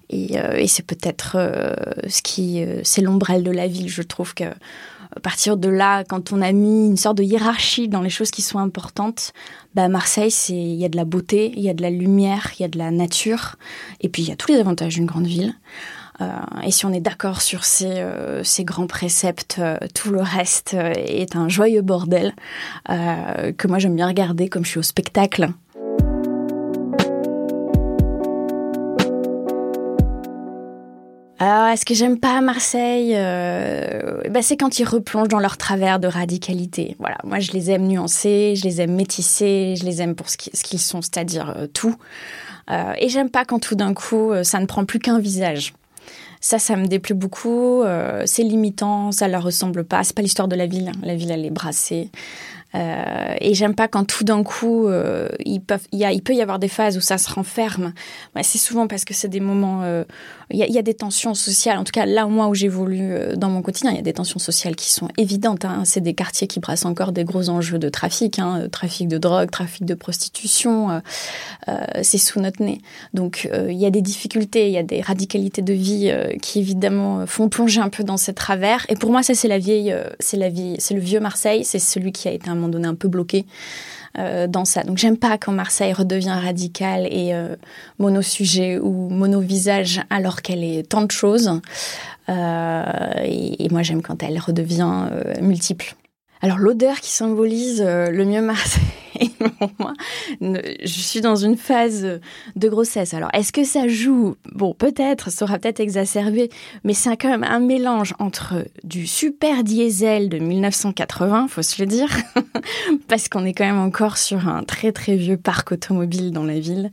et, 0.08 0.38
euh, 0.38 0.64
c'est 0.66 0.84
peut-être 0.84 1.36
euh, 1.36 1.74
ce 2.08 2.22
qui 2.22 2.62
euh, 2.62 2.80
c'est 2.84 3.02
l'ombrelle 3.02 3.42
de 3.42 3.50
la 3.50 3.66
ville 3.66 3.88
je 3.88 4.02
trouve 4.02 4.34
que 4.34 4.44
à 5.14 5.20
partir 5.20 5.57
de 5.57 5.68
là 5.68 6.05
quand 6.05 6.33
on 6.33 6.40
a 6.40 6.53
mis 6.53 6.87
une 6.87 6.96
sorte 6.96 7.18
de 7.18 7.23
hiérarchie 7.23 7.88
dans 7.88 8.03
les 8.03 8.11
choses 8.11 8.31
qui 8.31 8.42
sont 8.42 8.59
importantes 8.59 9.33
bah 9.75 9.88
Marseille 9.88 10.31
c'est 10.31 10.55
il 10.55 10.77
y 10.77 10.85
a 10.85 10.88
de 10.88 10.96
la 10.96 11.05
beauté 11.05 11.53
il 11.57 11.62
y 11.62 11.68
a 11.68 11.75
de 11.75 11.83
la 11.83 11.90
lumière 11.90 12.51
il 12.59 12.62
y 12.62 12.64
a 12.64 12.68
de 12.68 12.79
la 12.79 12.90
nature 12.90 13.57
et 14.01 14.09
puis 14.09 14.23
il 14.23 14.29
y 14.29 14.33
a 14.33 14.37
tous 14.37 14.53
les 14.53 14.59
avantages 14.59 14.94
d'une 14.94 15.07
grande 15.07 15.27
ville 15.27 15.55
et 16.62 16.70
si 16.70 16.85
on 16.85 16.92
est 16.92 17.01
d'accord 17.01 17.40
sur 17.40 17.64
ces, 17.64 18.07
ces, 18.42 18.62
grands 18.62 18.87
préceptes, 18.87 19.59
tout 19.94 20.11
le 20.11 20.20
reste 20.20 20.75
est 20.75 21.35
un 21.35 21.49
joyeux 21.49 21.81
bordel 21.81 22.35
que 22.87 23.66
moi 23.66 23.79
j'aime 23.79 23.96
bien 23.96 24.07
regarder 24.07 24.51
comme 24.51 24.66
je 24.66 24.73
suis 24.73 24.79
au 24.79 24.83
spectacle. 24.83 25.55
Alors, 31.42 31.68
est-ce 31.68 31.87
que 31.87 31.94
j'aime 31.94 32.20
pas 32.20 32.42
Marseille 32.42 33.14
euh, 33.16 34.20
bah, 34.29 34.42
C'est 34.42 34.59
quand 34.59 34.79
ils 34.79 34.85
replongent 34.85 35.29
dans 35.29 35.38
leur 35.38 35.57
travers 35.57 35.98
de 35.98 36.07
radicalité. 36.07 36.96
Voilà, 36.98 37.16
moi 37.24 37.38
je 37.40 37.53
les 37.53 37.70
aime 37.70 37.87
nuancés, 37.87 38.57
je 38.57 38.64
les 38.64 38.83
aime 38.83 38.94
métissés, 38.94 39.74
je 39.81 39.87
les 39.87 40.03
aime 40.03 40.14
pour 40.14 40.29
ce 40.29 40.37
qu'ils 40.37 40.79
sont, 40.79 41.00
c'est-à-dire 41.00 41.55
euh, 41.57 41.66
tout. 41.66 41.96
Euh, 42.70 42.92
et 42.98 43.09
j'aime 43.09 43.31
pas 43.31 43.46
quand 43.46 43.59
tout 43.59 43.74
d'un 43.74 43.94
coup 43.94 44.33
ça 44.42 44.61
ne 44.61 44.66
prend 44.66 44.85
plus 44.85 44.98
qu'un 44.98 45.18
visage. 45.18 45.72
Ça, 46.42 46.59
ça 46.59 46.76
me 46.76 46.87
déplaît 46.87 47.14
beaucoup. 47.14 47.85
c'est 48.26 48.42
limitant, 48.42 49.11
ça 49.11 49.26
leur 49.26 49.42
ressemble 49.42 49.85
pas. 49.85 50.05
C'est 50.05 50.14
pas 50.14 50.22
l'histoire 50.22 50.48
de 50.48 50.57
la 50.57 50.66
ville. 50.66 50.88
Hein. 50.88 50.98
La 51.03 51.14
ville, 51.14 51.31
elle 51.31 51.44
est 51.44 51.50
brassée. 51.50 52.11
Euh, 52.74 53.35
et 53.40 53.54
j'aime 53.54 53.74
pas 53.74 53.88
quand 53.88 54.04
tout 54.04 54.24
d'un 54.24 54.42
coup, 54.42 54.87
euh, 54.87 55.28
il, 55.44 55.61
peut 55.61 55.78
y 55.92 56.42
avoir 56.42 56.59
des 56.59 56.68
phases 56.68 56.96
où 56.96 57.00
ça 57.00 57.18
se 57.18 57.30
renferme. 57.30 57.92
C'est 58.42 58.59
souvent 58.59 58.87
parce 58.87 59.04
que 59.04 59.14
c'est 59.14 59.28
des 59.28 59.40
moments, 59.40 59.83
euh, 59.83 60.04
il, 60.50 60.59
y 60.59 60.62
a, 60.62 60.66
il 60.66 60.74
y, 60.74 60.78
a, 60.78 60.83
des 60.83 60.94
tensions 60.94 61.35
sociales. 61.35 61.78
En 61.78 61.85
tout 61.85 61.92
cas, 61.92 62.06
là, 62.06 62.26
moi, 62.26 62.48
où 62.48 62.54
j'évolue 62.54 63.12
euh, 63.12 63.37
dans 63.37 63.50
mon 63.50 63.62
quotidien, 63.62 63.90
il 63.90 63.96
y 63.96 64.00
a 64.00 64.02
des 64.02 64.12
tensions 64.12 64.38
sociales 64.38 64.76
qui 64.76 64.90
sont 64.90 65.09
évidentes. 65.16 65.64
Hein. 65.64 65.83
C'est 65.85 66.00
des 66.00 66.14
quartiers 66.14 66.46
qui 66.46 66.61
brassent 66.61 66.85
encore 66.85 67.12
des 67.12 67.24
gros 67.24 67.48
enjeux 67.48 67.78
de 67.78 67.88
trafic, 67.88 68.38
hein, 68.38 68.68
trafic 68.70 69.09
de 69.09 69.18
drogue, 69.18 69.50
trafic 69.50 69.85
de 69.85 69.94
prostitution. 69.94 71.02
c'est 72.02 72.18
sous 72.18 72.40
notre 72.40 72.62
nez. 72.62 72.80
Donc, 73.14 73.48
il 73.68 73.76
y 73.76 73.87
a 73.87 73.90
des 73.90 74.02
difficultés, 74.02 74.68
il 74.68 74.72
y 74.72 74.78
a 74.78 74.83
des 74.83 75.00
radicalités 75.00 75.62
de 75.62 75.72
vie 75.72 76.12
qui, 76.42 76.61
évidemment, 76.61 77.26
font 77.26 77.48
plonger 77.48 77.80
un 77.80 77.88
peu 77.88 78.04
dans 78.04 78.16
ces 78.16 78.35
travers. 78.35 78.87
Et 78.88 78.96
pour 78.96 79.11
moi, 79.11 79.22
ça, 79.22 79.35
c'est 79.35 79.48
la 79.48 79.59
vieille, 79.59 79.94
c'est 80.18 80.37
la 80.37 80.48
vie, 80.48 80.76
c'est 80.78 80.94
le 80.94 81.00
vieux 81.00 81.20
Marseille. 81.20 81.64
C'est 81.64 81.78
celui 81.78 82.12
qui 82.12 82.28
a 82.28 82.33
été 82.33 82.48
un 82.50 82.60
moment 82.61 82.73
donné 82.73 82.88
un 82.88 82.94
peu 82.94 83.09
bloqué 83.09 83.46
euh, 84.18 84.46
dans 84.46 84.64
ça. 84.64 84.83
Donc 84.83 84.99
j'aime 84.99 85.16
pas 85.16 85.38
quand 85.38 85.53
Marseille 85.53 85.92
redevient 85.92 86.38
radicale 86.42 87.07
et 87.07 87.33
euh, 87.33 87.55
mono-sujet 87.99 88.79
ou 88.79 89.09
mono-visage 89.09 90.01
alors 90.11 90.42
qu'elle 90.42 90.64
est 90.64 90.88
tant 90.88 91.03
de 91.03 91.11
choses. 91.11 91.61
Euh, 92.29 92.85
et, 93.25 93.68
moi 93.70 93.83
j'aime 93.83 94.03
quand 94.03 94.23
elle 94.23 94.38
redevient 94.38 95.09
multiple. 95.40 95.94
Alors 96.42 96.59
l'odeur 96.59 97.00
qui 97.00 97.11
symbolise 97.11 97.83
le 97.83 98.24
mieux 98.24 98.42
Marseille. 98.42 98.83
moi. 99.79 99.92
Je 100.40 100.87
suis 100.87 101.20
dans 101.20 101.37
une 101.37 101.57
phase 101.57 102.20
de 102.57 102.68
grossesse. 102.68 103.14
Alors, 103.14 103.31
est-ce 103.33 103.53
que 103.53 103.64
ça 103.64 103.88
joue? 103.88 104.37
Bon, 104.53 104.74
peut-être, 104.74 105.31
ça 105.31 105.44
aura 105.44 105.59
peut-être 105.59 105.81
exacerbé, 105.81 106.50
mais 106.85 106.94
c'est 106.94 107.16
quand 107.16 107.29
même 107.29 107.44
un 107.44 107.61
mélange 107.61 108.14
entre 108.18 108.64
du 108.85 109.07
super 109.07 109.64
diesel 109.64 110.29
de 110.29 110.38
1980, 110.38 111.48
faut 111.48 111.62
se 111.62 111.81
le 111.81 111.87
dire, 111.87 112.09
parce 113.09 113.29
qu'on 113.29 113.44
est 113.44 113.53
quand 113.53 113.64
même 113.64 113.79
encore 113.79 114.16
sur 114.16 114.48
un 114.48 114.62
très 114.62 114.92
très 114.92 115.16
vieux 115.16 115.37
parc 115.37 115.72
automobile 115.72 116.31
dans 116.33 116.44
la 116.44 116.59
ville, 116.59 116.90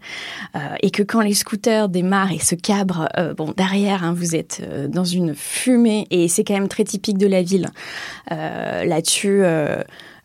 euh, 0.56 0.60
et 0.82 0.92
que 0.92 1.04
quand 1.04 1.22
les 1.22 1.34
scooters 1.34 1.90
démarrent 1.90 2.32
et 2.32 2.40
se 2.40 2.56
cabrent, 2.56 3.10
euh, 3.18 3.34
bon, 3.34 3.54
derrière, 3.56 4.04
hein, 4.04 4.14
vous 4.16 4.36
êtes 4.36 4.62
euh, 4.64 4.88
dans 4.88 5.06
une 5.06 5.36
fumée, 5.36 6.08
et 6.12 6.28
c'est 6.28 6.44
quand 6.44 6.54
même 6.54 6.68
très 6.68 6.84
typique 6.84 7.18
de 7.18 7.28
la 7.28 7.42
ville. 7.42 7.70
Là-dessus, 8.30 9.37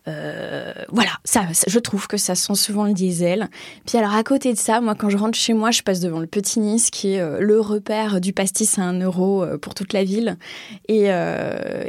euh, 0.09 0.73
voilà, 0.89 1.13
ça, 1.25 1.47
je 1.67 1.79
trouve 1.79 2.09
que 2.09 2.17
ça 2.17 2.35
sent 2.35 2.55
souvent 2.57 2.85
le 2.85 2.93
diesel. 2.93 3.49
Puis 3.87 3.99
alors 3.99 4.15
à 4.15 4.25
côté 4.25 4.53
de 4.53 4.59
ça, 4.59 4.81
moi 4.81 4.95
quand 4.95 5.09
je 5.09 5.17
rentre 5.17 5.39
chez 5.39 5.53
moi, 5.53 5.71
je 5.71 5.83
passe 5.83 6.01
devant 6.01 6.19
le 6.19 6.27
Petit 6.27 6.59
Nice 6.61 6.91
qui 6.91 7.15
est 7.15 7.21
euh, 7.21 7.39
le 7.41 7.61
repère 7.61 8.21
du 8.21 8.33
pastis 8.33 8.79
à 8.79 8.83
un 8.83 8.99
euro 8.99 9.45
euh, 9.45 9.59
pour 9.59 9.75
toute 9.75 9.93
la 9.93 10.03
ville. 10.03 10.37
Et, 10.89 11.11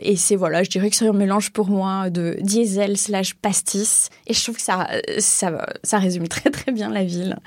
et 0.01 0.15
c'est 0.15 0.35
voilà, 0.35 0.63
je 0.63 0.69
dirais 0.69 0.89
que 0.89 0.95
c'est 0.95 1.07
un 1.07 1.13
mélange 1.13 1.51
pour 1.51 1.69
moi 1.69 2.09
de 2.09 2.37
diesel 2.41 2.97
slash 2.97 3.33
pastis. 3.35 4.09
Et 4.27 4.33
je 4.33 4.43
trouve 4.43 4.55
que 4.55 4.61
ça, 4.61 4.87
ça, 5.19 5.65
ça 5.83 5.97
résume 5.97 6.27
très 6.27 6.49
très 6.49 6.71
bien 6.71 6.89
la 6.89 7.03
ville. 7.03 7.37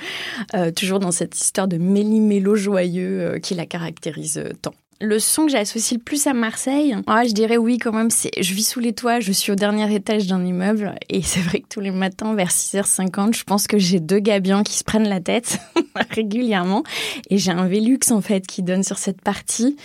toujours 0.74 0.98
dans 0.98 1.12
cette 1.12 1.38
histoire 1.38 1.68
de 1.68 1.78
méli-mélo 1.78 2.54
joyeux 2.56 3.38
qui 3.42 3.54
la 3.54 3.66
caractérise 3.66 4.42
tant. 4.62 4.72
Le 5.00 5.18
son 5.18 5.44
que 5.44 5.52
j'associe 5.52 5.98
le 5.98 6.02
plus 6.02 6.26
à 6.26 6.32
Marseille, 6.32 6.96
je 7.06 7.32
dirais 7.32 7.58
oui 7.58 7.76
quand 7.76 7.92
même, 7.92 8.08
c'est 8.08 8.30
je 8.40 8.54
vis 8.54 8.64
sous 8.64 8.80
les 8.80 8.94
toits, 8.94 9.20
je 9.20 9.30
suis 9.30 9.52
au 9.52 9.54
dernier 9.54 9.94
étage 9.94 10.26
d'un 10.26 10.42
immeuble. 10.42 10.94
Et 11.10 11.20
c'est 11.20 11.40
vrai 11.40 11.60
que 11.60 11.68
tous 11.68 11.80
les 11.80 11.90
matins 11.90 12.34
vers 12.34 12.48
6h50, 12.48 13.36
je 13.36 13.44
pense 13.44 13.66
que 13.66 13.76
j'ai 13.76 14.00
deux 14.00 14.20
gabions 14.20 14.62
qui 14.62 14.72
se 14.72 14.84
prennent 14.84 15.08
la 15.08 15.20
tête 15.20 15.58
régulièrement. 16.10 16.82
Et 17.28 17.36
j'ai 17.36 17.50
un 17.50 17.68
Velux 17.68 18.00
en 18.10 18.22
fait 18.22 18.46
qui 18.46 18.62
donne 18.62 18.82
sur 18.82 18.96
cette 18.96 19.20
partie 19.20 19.76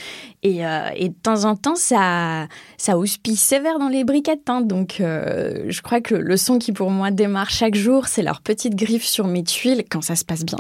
et, 0.44 0.66
euh, 0.66 0.90
et, 0.96 1.10
de 1.10 1.14
temps 1.14 1.46
en 1.46 1.56
temps, 1.56 1.76
ça, 1.76 2.48
ça 2.78 2.98
houspille 2.98 3.36
sévère 3.36 3.78
dans 3.78 3.90
les 3.90 4.04
briquettes. 4.04 4.50
Hein. 4.50 4.62
Donc, 4.62 5.00
euh, 5.00 5.66
je 5.68 5.82
crois 5.82 6.02
que 6.02 6.16
le 6.16 6.36
son 6.36 6.58
qui, 6.58 6.72
pour 6.72 6.90
moi, 6.90 7.12
démarre 7.12 7.52
chaque 7.52 7.76
jour, 7.76 8.08
c'est 8.08 8.24
leur 8.24 8.42
petite 8.42 8.76
griffe 8.76 9.06
sur 9.06 9.28
mes 9.28 9.44
tuiles 9.44 9.84
quand 9.90 10.02
ça 10.02 10.16
se 10.16 10.26
passe 10.26 10.44
bien. 10.44 10.60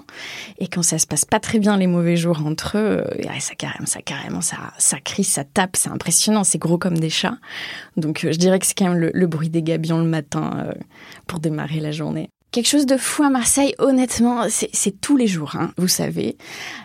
Et 0.59 0.67
quand 0.67 0.83
ça 0.83 0.99
se 0.99 1.07
passe 1.07 1.25
pas 1.25 1.39
très 1.39 1.57
bien, 1.57 1.77
les 1.77 1.87
mauvais 1.87 2.15
jours 2.15 2.45
entre 2.45 2.77
eux, 2.77 3.03
euh, 3.07 3.39
ça 3.39 3.55
carrément, 3.55 3.87
ça 3.87 4.01
carrément, 4.01 4.41
ça, 4.41 4.57
ça 4.77 4.99
crie, 4.99 5.23
ça 5.23 5.43
tape, 5.43 5.75
c'est 5.75 5.89
impressionnant, 5.89 6.43
c'est 6.43 6.59
gros 6.59 6.77
comme 6.77 6.99
des 6.99 7.09
chats. 7.09 7.37
Donc, 7.97 8.27
je 8.29 8.37
dirais 8.37 8.59
que 8.59 8.67
c'est 8.67 8.77
quand 8.77 8.89
même 8.89 8.99
le, 8.99 9.11
le, 9.13 9.27
bruit 9.27 9.49
des 9.49 9.63
gabions 9.63 9.97
le 9.97 10.05
matin 10.05 10.73
pour 11.25 11.39
démarrer 11.39 11.79
la 11.79 11.91
journée. 11.91 12.29
Quelque 12.51 12.67
chose 12.67 12.85
de 12.85 12.97
fou 12.97 13.23
à 13.23 13.29
Marseille, 13.29 13.73
honnêtement, 13.79 14.47
c'est 14.49 14.99
tous 14.99 15.15
les 15.15 15.27
jours, 15.27 15.55
hein, 15.55 15.71
vous 15.77 15.87
savez. 15.87 16.35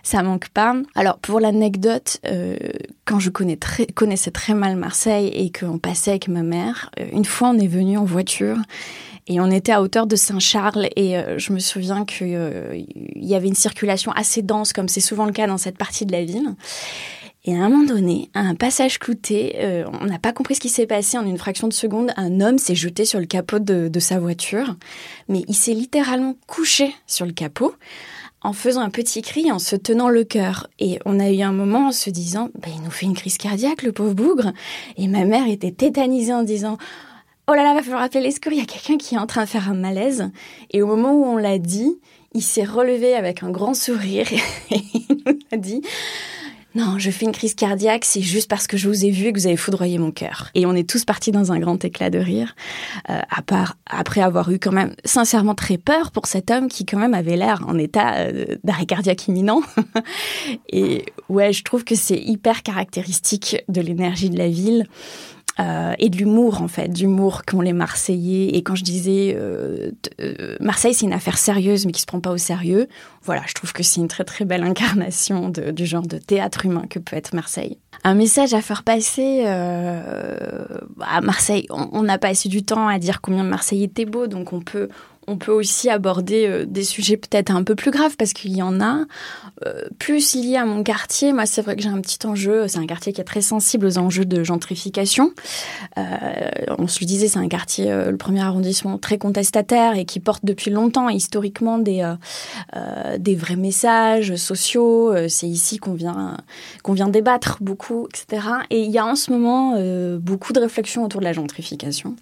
Ça 0.05 0.23
manque 0.23 0.49
pas. 0.51 0.77
Alors, 0.95 1.19
pour 1.19 1.41
l'anecdote, 1.41 2.19
euh, 2.25 2.57
quand 3.05 3.19
je 3.19 3.31
connaissais 3.31 4.31
très 4.31 4.55
mal 4.55 4.77
Marseille 4.77 5.27
et 5.27 5.51
qu'on 5.51 5.79
passait 5.79 6.13
avec 6.13 6.29
ma 6.29 6.45
mère, 6.45 6.89
euh, 7.01 7.07
une 7.13 7.25
fois 7.25 7.49
on 7.49 7.59
est 7.59 7.67
venu 7.67 7.99
en 7.99 8.05
voiture 8.05 8.59
et 9.27 9.41
on 9.41 9.51
était 9.51 9.73
à 9.73 9.83
hauteur 9.83 10.07
de 10.07 10.15
Saint-Charles 10.15 10.89
et 10.95 11.19
euh, 11.19 11.37
je 11.37 11.53
me 11.53 11.59
souviens 11.59 12.05
qu'il 12.05 12.87
y 13.17 13.35
avait 13.35 13.49
une 13.49 13.57
circulation 13.57 14.13
assez 14.13 14.43
dense, 14.43 14.73
comme 14.73 14.87
c'est 14.87 15.01
souvent 15.01 15.27
le 15.27 15.33
cas 15.33 15.49
dans 15.49 15.59
cette 15.59 15.79
partie 15.79 16.07
de 16.07 16.13
la 16.13 16.25
ville. 16.25 16.55
Et 17.47 17.55
à 17.55 17.63
un 17.63 17.69
moment 17.69 17.85
donné, 17.85 18.29
à 18.35 18.41
un 18.41 18.57
passage 18.57 18.99
clouté, 18.99 19.55
euh, 19.61 19.85
on 20.01 20.07
n'a 20.07 20.19
pas 20.19 20.33
compris 20.33 20.57
ce 20.57 20.61
qui 20.61 20.69
s'est 20.69 20.87
passé 20.87 21.17
en 21.17 21.25
une 21.25 21.39
fraction 21.39 21.69
de 21.69 21.73
seconde. 21.73 22.13
Un 22.17 22.41
homme 22.41 22.59
s'est 22.59 22.75
jeté 22.75 23.05
sur 23.05 23.21
le 23.21 23.27
capot 23.27 23.61
de, 23.61 24.01
sa 24.01 24.19
voiture, 24.19 24.75
mais 25.29 25.45
il 25.47 25.55
s'est 25.55 25.73
littéralement 25.73 26.35
couché 26.49 26.93
sur 27.07 27.25
le 27.25 27.33
capot 27.33 27.73
en 28.43 28.53
faisant 28.53 28.81
un 28.81 28.91
petit 28.91 29.23
cri, 29.23 29.51
en 29.51 29.61
se 29.61 29.77
tenant 29.77 30.09
le 30.09 30.25
cœur. 30.25 30.67
Et 30.81 30.99
on 31.05 31.21
a 31.21 31.31
eu 31.31 31.43
un 31.43 31.53
moment 31.53 31.89
en 31.89 31.93
se 31.93 32.11
disant, 32.11 32.51
bah, 32.61 32.69
il 32.75 32.83
nous 32.83 32.91
fait 32.91 33.07
une 33.07 33.15
crise 33.15 33.39
cardiaque, 33.39 33.85
le 33.85 33.93
pauvre 33.93 34.15
bougre. 34.15 34.53
Et 34.97 35.07
ma 35.07 35.25
mère 35.25 35.49
était 35.49 35.73
tétanisée 35.73 36.35
en 36.35 36.43
disant, 36.43 36.79
oh 37.49 37.55
là 37.55 37.63
là, 37.63 37.75
va 37.75 37.83
falloir 37.83 38.03
appeler 38.03 38.25
les 38.25 38.33
secours, 38.33 38.53
il 38.53 38.59
y 38.59 38.63
a 38.63 38.67
quelqu'un 38.67 38.99
qui 38.99 39.15
est 39.15 39.19
en 39.19 39.27
train 39.27 39.45
de 39.45 39.49
faire 39.49 39.71
un 39.71 39.75
malaise. 39.75 40.31
Et 40.73 40.83
au 40.83 40.87
moment 40.87 41.13
où 41.13 41.25
on 41.25 41.37
l'a 41.37 41.59
dit, 41.59 41.97
il 42.35 42.43
s'est 42.43 42.65
relevé 42.65 43.15
avec 43.15 43.45
un 43.45 43.51
grand 43.51 43.75
sourire 43.75 44.27
et 44.71 44.81
il 44.95 45.07
nous 45.25 45.39
a 45.53 45.57
dit, 45.57 45.83
non, 46.77 46.99
je 46.99 47.11
fais 47.11 47.25
une 47.25 47.33
crise 47.33 47.55
cardiaque, 47.55 48.05
c'est 48.05 48.21
juste 48.21 48.51
parce 48.51 48.67
que 48.67 48.77
je 48.77 48.87
vous 48.87 49.07
ai 49.07 49.11
vu 49.11 49.29
et 49.29 49.33
que 49.33 49.39
vous 49.39 49.47
avez 49.47 49.57
foudroyé 49.57 49.97
mon 49.97 50.11
cœur. 50.11 50.51
Et 50.55 50.67
on 50.67 50.75
est 50.75 50.87
tous 50.87 51.07
partis 51.07 51.33
dans 51.33 51.51
un 51.51 51.59
grand 51.59 51.83
éclat 51.83 52.11
de 52.11 52.19
rire, 52.19 52.55
euh, 53.09 53.19
à 53.31 53.41
part 53.41 53.79
après 53.87 54.21
avoir 54.21 54.51
eu 54.51 54.59
quand 54.59 54.73
même 54.73 54.95
sincèrement 55.03 55.55
très 55.55 55.79
peur 55.79 56.11
pour 56.11 56.27
cet 56.27 56.51
homme 56.51 56.69
qui 56.69 56.85
quand 56.85 56.99
même 56.99 57.15
avait 57.15 57.37
l'air 57.37 57.65
en 57.67 57.79
état 57.79 58.17
euh, 58.17 58.57
d'arrêt 58.63 58.85
cardiaque 58.85 59.27
imminent. 59.27 59.63
et 60.69 61.07
ouais, 61.31 61.55
je 61.55 61.65
trouve 61.65 61.83
que 61.83 61.95
c'est 61.95 62.19
hyper 62.19 62.63
caractéristique 62.63 63.57
de 63.71 63.81
l'énergie 63.81 64.29
de 64.29 64.37
la 64.37 64.49
ville. 64.49 64.87
Euh, 65.59 65.95
et 65.99 66.11
de 66.11 66.19
l'humour 66.19 66.61
en 66.61 66.69
fait, 66.69 66.89
d'humour 66.89 67.45
qu'ont 67.47 67.63
les 67.63 67.73
Marseillais. 67.73 68.55
Et 68.57 68.63
quand 68.63 68.75
je 68.75 68.85
disais 68.85 69.35
euh, 69.39 69.91
euh, 70.21 70.57
Marseille, 70.61 70.93
c'est 70.93 71.07
une 71.07 71.15
affaire 71.15 71.39
sérieuse 71.39 71.87
mais 71.87 71.93
qui 71.93 72.03
se 72.03 72.07
prend 72.07 72.21
pas 72.21 72.31
au 72.31 72.37
sérieux, 72.37 72.89
voilà, 73.23 73.43
je 73.47 73.55
trouve 73.55 73.73
que 73.73 73.83
c'est 73.83 74.01
une 74.01 74.09
très 74.09 74.25
très 74.25 74.45
belle 74.45 74.63
incarnation 74.65 75.49
de, 75.49 75.71
du 75.71 75.87
genre 75.87 76.07
de 76.07 76.19
théâtre 76.19 76.67
humain 76.67 76.85
que 76.89 76.99
peut 76.99 77.17
être 77.17 77.35
Marseille. 77.35 77.79
Un 78.05 78.15
message 78.15 78.53
à 78.53 78.61
faire 78.61 78.83
passer 78.83 79.47
à 79.47 81.21
Marseille. 81.23 81.67
On 81.71 82.03
n'a 82.03 82.19
pas 82.19 82.29
assez 82.29 82.49
du 82.49 82.63
temps 82.63 82.87
à 82.87 82.99
dire 82.99 83.21
combien 83.23 83.43
Marseille 83.43 83.83
était 83.83 84.05
beau, 84.05 84.27
donc 84.27 84.53
on 84.53 84.61
peut 84.61 84.89
on 85.29 85.37
peut 85.37 85.53
aussi 85.53 85.91
aborder 85.91 86.47
euh, 86.47 86.65
des 86.67 86.85
sujets 86.85 87.17
peut-être 87.17 87.51
un 87.51 87.63
peu 87.63 87.75
plus 87.75 87.91
graves 87.91 88.17
parce 88.17 88.33
qu'il 88.33 88.57
y 88.57 88.63
en 88.63 88.81
a. 88.81 89.05
Euh, 89.65 89.85
plus 89.99 90.35
liés 90.35 90.57
à 90.57 90.67
mon 90.67 90.83
quartier, 90.83 91.33
moi 91.33 91.47
c'est 91.47 91.63
vrai 91.63 91.77
que 91.77 91.83
j'ai 91.83 91.89
un 91.89 92.01
petit 92.01 92.25
enjeu, 92.27 92.69
c'est 92.69 92.79
un 92.79 92.87
quartier 92.87 93.13
qui 93.13 93.21
est 93.21 93.25
très 93.25 93.41
sensible 93.41 93.87
aux 93.87 93.99
enjeux 93.99 94.25
de 94.25 94.45
gentrification. 94.45 95.33
Euh, 95.99 96.03
on 96.79 96.87
se 96.87 97.01
le 97.01 97.07
disait, 97.07 97.29
c'est 97.29 97.39
un 97.39 97.49
quartier, 97.49 97.91
le 97.91 98.17
premier 98.17 98.43
arrondissement, 98.43 98.99
très 98.99 99.19
contestataire 99.19 99.97
et 99.97 100.05
qui 100.05 100.21
porte 100.21 100.45
depuis 100.45 100.71
longtemps 100.71 101.09
historiquement 101.09 101.79
des, 101.79 102.15
des 103.19 103.35
vrais 103.35 103.57
messages 103.57 104.37
sociaux. 104.37 105.15
c'est 105.29 105.49
ici 105.49 105.79
qu'on 105.79 105.95
vient, 105.95 106.37
qu'on 106.83 106.93
vient 106.93 107.09
débattre 107.09 107.59
beaucoup, 107.63 108.09
etc. 108.09 108.47
Et 108.71 108.83
il 108.83 108.91
y 108.91 108.99
a 108.99 109.07
en 109.07 109.17
ce 109.17 109.31
moment 109.31 109.75
beaucoup 110.19 110.53
de 110.53 110.61
réflexions 110.61 111.05
autour 111.05 111.21
de 111.21 111.25
la 111.25 111.33
gentrification. 111.33 112.17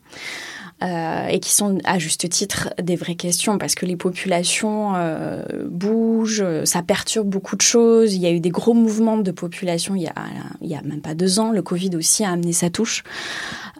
Euh, 0.83 1.29
et 1.29 1.39
qui 1.41 1.55
sont 1.55 1.79
à 1.85 1.99
juste 1.99 2.29
titre 2.29 2.75
des 2.83 2.97
vraies 2.97 3.15
questions 3.15 3.59
parce 3.59 3.75
que 3.75 3.87
les 3.87 3.97
populations 3.97 4.95
euh, 4.97 5.43
bougent, 5.71 6.45
ça 6.65 6.83
perturbe 6.83 7.29
beaucoup 7.29 7.57
de 7.57 7.63
choses. 7.63 8.15
Il 8.15 8.21
y 8.21 8.27
a 8.27 8.31
eu 8.31 8.41
des 8.41 8.51
gros 8.51 8.75
mouvements 8.75 9.17
de 9.17 9.31
population 9.31 9.95
il 9.95 10.03
y 10.03 10.09
a, 10.09 10.15
il 10.61 10.69
y 10.69 10.75
a 10.75 10.83
même 10.83 11.01
pas 11.01 11.15
deux 11.15 11.39
ans. 11.39 11.53
Le 11.53 11.63
Covid 11.63 11.91
aussi 11.97 12.25
a 12.25 12.31
amené 12.31 12.53
sa 12.53 12.71
touche. 12.71 13.03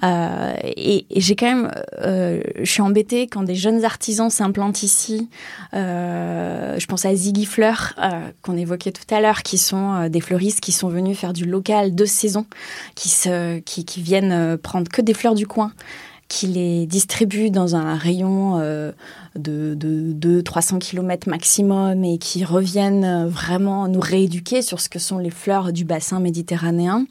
Euh, 0.03 0.55
et, 0.63 1.07
j'ai 1.17 1.37
quand 1.37 1.47
même, 1.47 1.71
euh, 2.01 2.43
je 2.59 2.71
suis 2.71 2.83
embêtée 2.83 3.27
quand 3.27 3.43
des 3.43 3.55
jeunes 3.55 3.85
artisans 3.85 4.31
s'implantent 4.31 4.83
ici. 4.83 5.29
Euh, 5.73 6.79
je 6.79 6.87
pense 6.87 7.05
à 7.05 7.15
Ziggy 7.15 7.47
Fleur 7.47 7.95
qu'on 8.43 8.57
évoquait 8.57 8.93
tout 8.93 9.15
à 9.15 9.21
l'heure, 9.21 9.43
qui 9.43 9.59
sont 9.59 10.09
des 10.09 10.21
fleuristes 10.21 10.61
qui 10.61 10.73
sont 10.73 10.89
venus 10.89 11.19
faire 11.19 11.33
du 11.33 11.45
local 11.45 11.95
de 11.95 12.05
saison, 12.05 12.47
qui 12.95 13.09
se, 13.09 13.59
qui 13.61 13.85
viennent 14.03 14.57
prendre 14.59 14.91
que 14.91 15.03
des 15.03 15.15
fleurs 15.15 15.35
du 15.35 15.47
coin 15.47 15.73
qui 16.29 16.47
les 16.47 16.87
distribue 16.87 17.51
dans 17.51 17.77
un 17.77 17.97
rayon 17.97 18.59
euh, 18.61 18.93
de, 19.37 19.75
de, 19.75 20.41
200-300 20.43 20.79
km 20.79 21.29
maximum 21.29 22.05
et 22.05 22.19
qui 22.19 22.45
reviennent 22.45 23.27
vraiment 23.27 23.89
nous 23.89 24.01
rééduquer 24.01 24.63
sur 24.63 24.81
ce 24.81 24.89
que 24.89 24.99
sont 24.99 25.19
les 25.19 25.31
fleurs 25.31 25.73
du 25.73 25.85
bassin 25.85 26.21
méditerranéen 26.21 27.07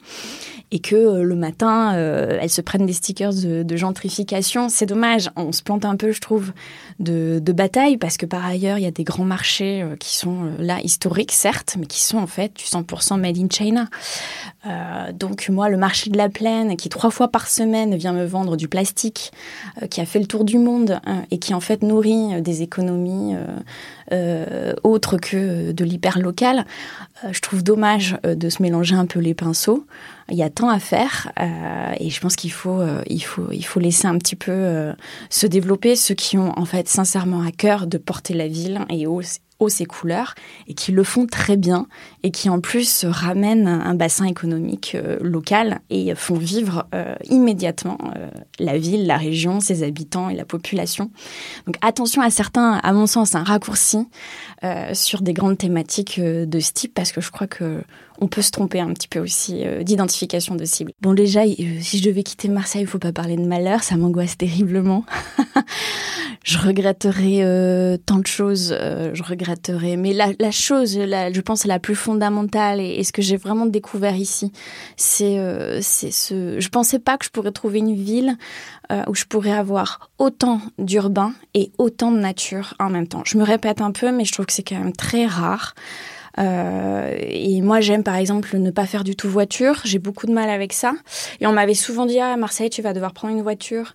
et 0.74 0.80
que 0.80 0.94
euh, 0.96 1.22
le 1.22 1.34
matin, 1.34 1.94
euh, 1.94 2.36
elles 2.40 2.50
se 2.50 2.60
prennent 2.60 2.84
des 2.84 2.92
stickers 2.92 3.32
de, 3.32 3.76
gentrification. 3.76 4.68
C'est 4.68 4.86
dommage, 4.86 5.30
on 5.36 5.52
se 5.52 5.62
plante 5.62 5.86
un 5.86 5.96
peu, 5.96 6.12
je 6.12 6.20
trouve, 6.20 6.52
de, 6.98 7.40
bataille 7.54 7.96
parce 7.96 8.16
que 8.16 8.26
par 8.26 8.44
ailleurs, 8.44 8.78
il 8.78 8.82
y 8.82 8.86
a 8.86 8.90
des 8.90 9.04
grands 9.04 9.24
marchés 9.24 9.86
qui 10.00 10.16
sont 10.16 10.50
là 10.58 10.80
historiques, 10.82 11.30
certes, 11.32 11.76
mais 11.78 11.86
qui 11.86 12.02
sont 12.02 12.18
en 12.18 12.26
fait 12.26 12.52
du 12.56 12.64
100% 12.64 13.20
made 13.20 13.38
in 13.38 13.46
China. 13.48 13.88
donc 15.12 15.48
moi, 15.48 15.68
le 15.68 15.76
marché 15.76 16.10
de 16.10 16.16
la 16.16 16.28
plaine, 16.28 16.76
qui 16.76 16.88
trois 16.88 17.10
fois 17.10 17.28
par 17.28 17.46
semaine 17.46 17.94
vient 17.94 18.12
me 18.12 18.24
vendre 18.24 18.56
du 18.56 18.68
plastique 18.68 19.32
euh, 19.82 19.86
qui 19.86 20.00
a 20.00 20.06
fait 20.06 20.18
le 20.18 20.26
tour 20.26 20.44
du 20.44 20.58
monde 20.58 21.00
hein, 21.06 21.24
et 21.30 21.38
qui 21.38 21.54
en 21.54 21.60
fait 21.60 21.82
nourrit 21.82 22.34
euh, 22.34 22.40
des 22.40 22.62
économies 22.62 23.34
euh, 24.12 24.74
autres 24.82 25.16
que 25.16 25.72
de 25.72 25.84
l'hyper 25.84 26.18
local. 26.18 26.66
je 27.30 27.40
trouve 27.40 27.62
dommage 27.62 28.16
de 28.22 28.48
se 28.48 28.62
mélanger 28.62 28.94
un 28.94 29.06
peu 29.06 29.18
les 29.18 29.34
pinceaux. 29.34 29.86
Il 30.30 30.36
y 30.36 30.42
a 30.42 30.50
tant 30.50 30.68
à 30.68 30.78
faire 30.78 31.32
et 31.98 32.08
je 32.08 32.20
pense 32.20 32.36
qu'il 32.36 32.52
faut, 32.52 32.82
il 33.06 33.20
faut, 33.20 33.50
il 33.52 33.64
faut 33.64 33.78
laisser 33.78 34.06
un 34.06 34.16
petit 34.16 34.36
peu 34.36 34.92
se 35.28 35.46
développer 35.46 35.96
ceux 35.96 36.14
qui 36.14 36.38
ont 36.38 36.58
en 36.58 36.64
fait 36.64 36.88
sincèrement 36.88 37.42
à 37.42 37.50
cœur 37.50 37.86
de 37.86 37.98
porter 37.98 38.32
la 38.32 38.48
ville 38.48 38.80
et 38.88 39.06
ses 39.68 39.84
couleurs 39.84 40.34
et 40.66 40.74
qui 40.74 40.92
le 40.92 41.04
font 41.04 41.26
très 41.26 41.56
bien 41.56 41.86
et 42.22 42.30
qui 42.30 42.48
en 42.48 42.60
plus 42.60 43.04
ramènent 43.04 43.68
un 43.68 43.94
bassin 43.94 44.24
économique 44.24 44.94
euh, 44.94 45.18
local 45.20 45.80
et 45.90 46.14
font 46.14 46.36
vivre 46.36 46.86
euh, 46.94 47.14
immédiatement 47.30 47.98
euh, 48.16 48.30
la 48.58 48.78
ville, 48.78 49.06
la 49.06 49.16
région, 49.16 49.60
ses 49.60 49.82
habitants 49.82 50.28
et 50.28 50.34
la 50.34 50.44
population. 50.44 51.10
Donc 51.66 51.76
attention 51.82 52.22
à 52.22 52.30
certains, 52.30 52.72
à 52.72 52.92
mon 52.92 53.06
sens, 53.06 53.34
un 53.34 53.44
raccourci 53.44 54.06
sur 54.94 55.20
des 55.20 55.34
grandes 55.34 55.58
thématiques 55.58 56.18
de 56.18 56.60
ce 56.60 56.72
type 56.72 56.94
parce 56.94 57.12
que 57.12 57.20
je 57.20 57.30
crois 57.30 57.46
que 57.46 57.82
on 58.20 58.28
peut 58.28 58.42
se 58.42 58.50
tromper 58.50 58.80
un 58.80 58.92
petit 58.92 59.08
peu 59.08 59.20
aussi 59.20 59.64
d'identification 59.82 60.54
de 60.54 60.64
cible. 60.64 60.92
Bon 61.00 61.14
déjà, 61.14 61.42
si 61.80 61.98
je 61.98 62.04
devais 62.04 62.22
quitter 62.22 62.48
Marseille, 62.48 62.82
il 62.82 62.86
faut 62.86 62.98
pas 62.98 63.12
parler 63.12 63.36
de 63.36 63.46
malheur, 63.46 63.82
ça 63.82 63.96
m'angoisse 63.96 64.36
terriblement. 64.36 65.04
je 66.44 66.58
regretterais 66.58 67.42
euh, 67.42 67.96
tant 67.96 68.18
de 68.18 68.26
choses, 68.26 68.74
euh, 68.78 69.10
je 69.14 69.22
regretterais. 69.22 69.96
Mais 69.96 70.12
la, 70.12 70.50
chose, 70.50 70.98
je 70.98 71.40
pense, 71.40 71.64
la 71.64 71.78
plus 71.78 71.94
fondamentale 71.94 72.80
et, 72.80 73.02
ce 73.02 73.12
que 73.12 73.22
j'ai 73.22 73.36
vraiment 73.36 73.66
découvert 73.66 74.16
ici, 74.16 74.52
c'est 74.96 75.38
euh, 75.38 75.80
c'est 75.80 76.10
ce. 76.10 76.60
Je 76.60 76.68
pensais 76.68 76.98
pas 76.98 77.16
que 77.16 77.24
je 77.24 77.30
pourrais 77.30 77.52
trouver 77.52 77.78
une 77.78 77.94
ville 77.94 78.36
euh, 78.92 79.02
où 79.08 79.14
je 79.14 79.24
pourrais 79.24 79.52
avoir 79.52 80.10
autant 80.18 80.60
d'urbain 80.78 81.32
et 81.54 81.72
autant 81.78 82.12
de 82.12 82.18
nature 82.18 82.74
en 82.78 82.90
même 82.90 83.08
temps. 83.08 83.22
Je 83.24 83.38
me 83.38 83.44
répète 83.44 83.80
un 83.80 83.92
peu, 83.92 84.12
mais 84.12 84.24
je 84.24 84.32
trouve 84.32 84.46
que 84.46 84.52
c'est 84.52 84.62
quand 84.62 84.78
même 84.78 84.92
très 84.92 85.26
rare. 85.26 85.74
Euh, 86.38 87.14
et 87.18 87.60
moi, 87.60 87.80
j'aime 87.80 88.02
par 88.02 88.16
exemple 88.16 88.56
ne 88.58 88.70
pas 88.70 88.86
faire 88.86 89.04
du 89.04 89.16
tout 89.16 89.28
voiture. 89.28 89.80
J'ai 89.84 89.98
beaucoup 89.98 90.26
de 90.26 90.32
mal 90.32 90.50
avec 90.50 90.72
ça. 90.72 90.94
Et 91.40 91.46
on 91.46 91.52
m'avait 91.52 91.74
souvent 91.74 92.06
dit 92.06 92.18
ah, 92.20 92.36
Marseille, 92.36 92.70
tu 92.70 92.82
vas 92.82 92.92
devoir 92.92 93.12
prendre 93.12 93.34
une 93.34 93.42
voiture. 93.42 93.94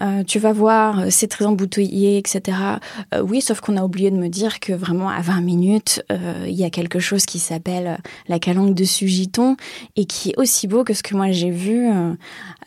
Euh, 0.00 0.22
tu 0.24 0.38
vas 0.38 0.52
voir, 0.52 1.00
euh, 1.00 1.06
c'est 1.10 1.28
très 1.28 1.44
embouteillé, 1.44 2.18
etc. 2.18 2.58
Euh, 3.14 3.20
oui, 3.20 3.40
sauf 3.40 3.60
qu'on 3.60 3.76
a 3.76 3.82
oublié 3.82 4.10
de 4.10 4.16
me 4.16 4.28
dire 4.28 4.60
que 4.60 4.72
vraiment 4.72 5.08
à 5.08 5.20
20 5.20 5.40
minutes, 5.40 6.02
euh, 6.10 6.44
il 6.46 6.54
y 6.54 6.64
a 6.64 6.70
quelque 6.70 6.98
chose 6.98 7.26
qui 7.26 7.38
s'appelle 7.38 7.98
la 8.28 8.38
calanque 8.38 8.74
de 8.74 8.84
Sugiton 8.84 9.56
et 9.96 10.06
qui 10.06 10.30
est 10.30 10.38
aussi 10.38 10.66
beau 10.66 10.84
que 10.84 10.94
ce 10.94 11.02
que 11.02 11.14
moi 11.14 11.30
j'ai 11.30 11.50
vu 11.50 11.88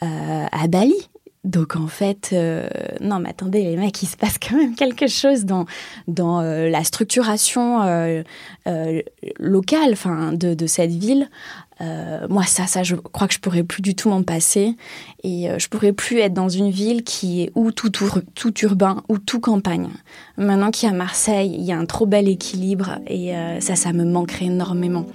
à 0.01 0.67
Bali. 0.67 1.09
Donc 1.45 1.75
en 1.75 1.85
fait, 1.85 2.31
euh, 2.33 2.67
non 3.01 3.19
mais 3.19 3.29
attendez 3.29 3.61
les 3.61 3.77
mecs, 3.77 4.01
il 4.01 4.07
se 4.07 4.17
passe 4.17 4.37
quand 4.39 4.57
même 4.57 4.73
quelque 4.73 5.05
chose 5.07 5.45
dans 5.45 5.65
dans 6.07 6.41
euh, 6.41 6.69
la 6.69 6.83
structuration 6.83 7.83
euh, 7.83 8.23
locale, 9.39 9.95
de, 10.33 10.55
de 10.55 10.67
cette 10.67 10.91
ville. 10.91 11.29
moi 12.29 12.43
ça, 12.47 12.65
ça, 12.65 12.81
je 12.81 12.95
crois 12.95 13.27
que 13.27 13.35
je 13.35 13.39
pourrais 13.39 13.63
plus 13.63 13.83
du 13.83 13.93
tout 13.93 14.09
m'en 14.09 14.23
passer 14.23 14.75
et 15.23 15.47
je 15.57 15.67
pourrais 15.67 15.93
plus 15.93 16.19
être 16.19 16.33
dans 16.33 16.49
une 16.49 16.71
ville 16.71 17.03
qui 17.03 17.43
est 17.43 17.51
ou 17.53 17.71
tout, 17.71 17.91
tout, 17.91 18.09
tout 18.33 18.53
urbain 18.61 19.03
ou 19.07 19.19
tout 19.19 19.39
campagne. 19.39 19.89
Maintenant 20.37 20.71
qu'il 20.71 20.89
y 20.89 20.91
a 20.91 20.95
Marseille, 20.95 21.53
il 21.55 21.63
y 21.63 21.71
a 21.71 21.77
un 21.77 21.85
trop 21.85 22.07
bel 22.07 22.27
équilibre 22.27 22.97
et 23.07 23.33
ça, 23.59 23.75
ça 23.75 23.93
me 23.93 24.03
manquerait 24.03 24.45
énormément. 24.45 25.05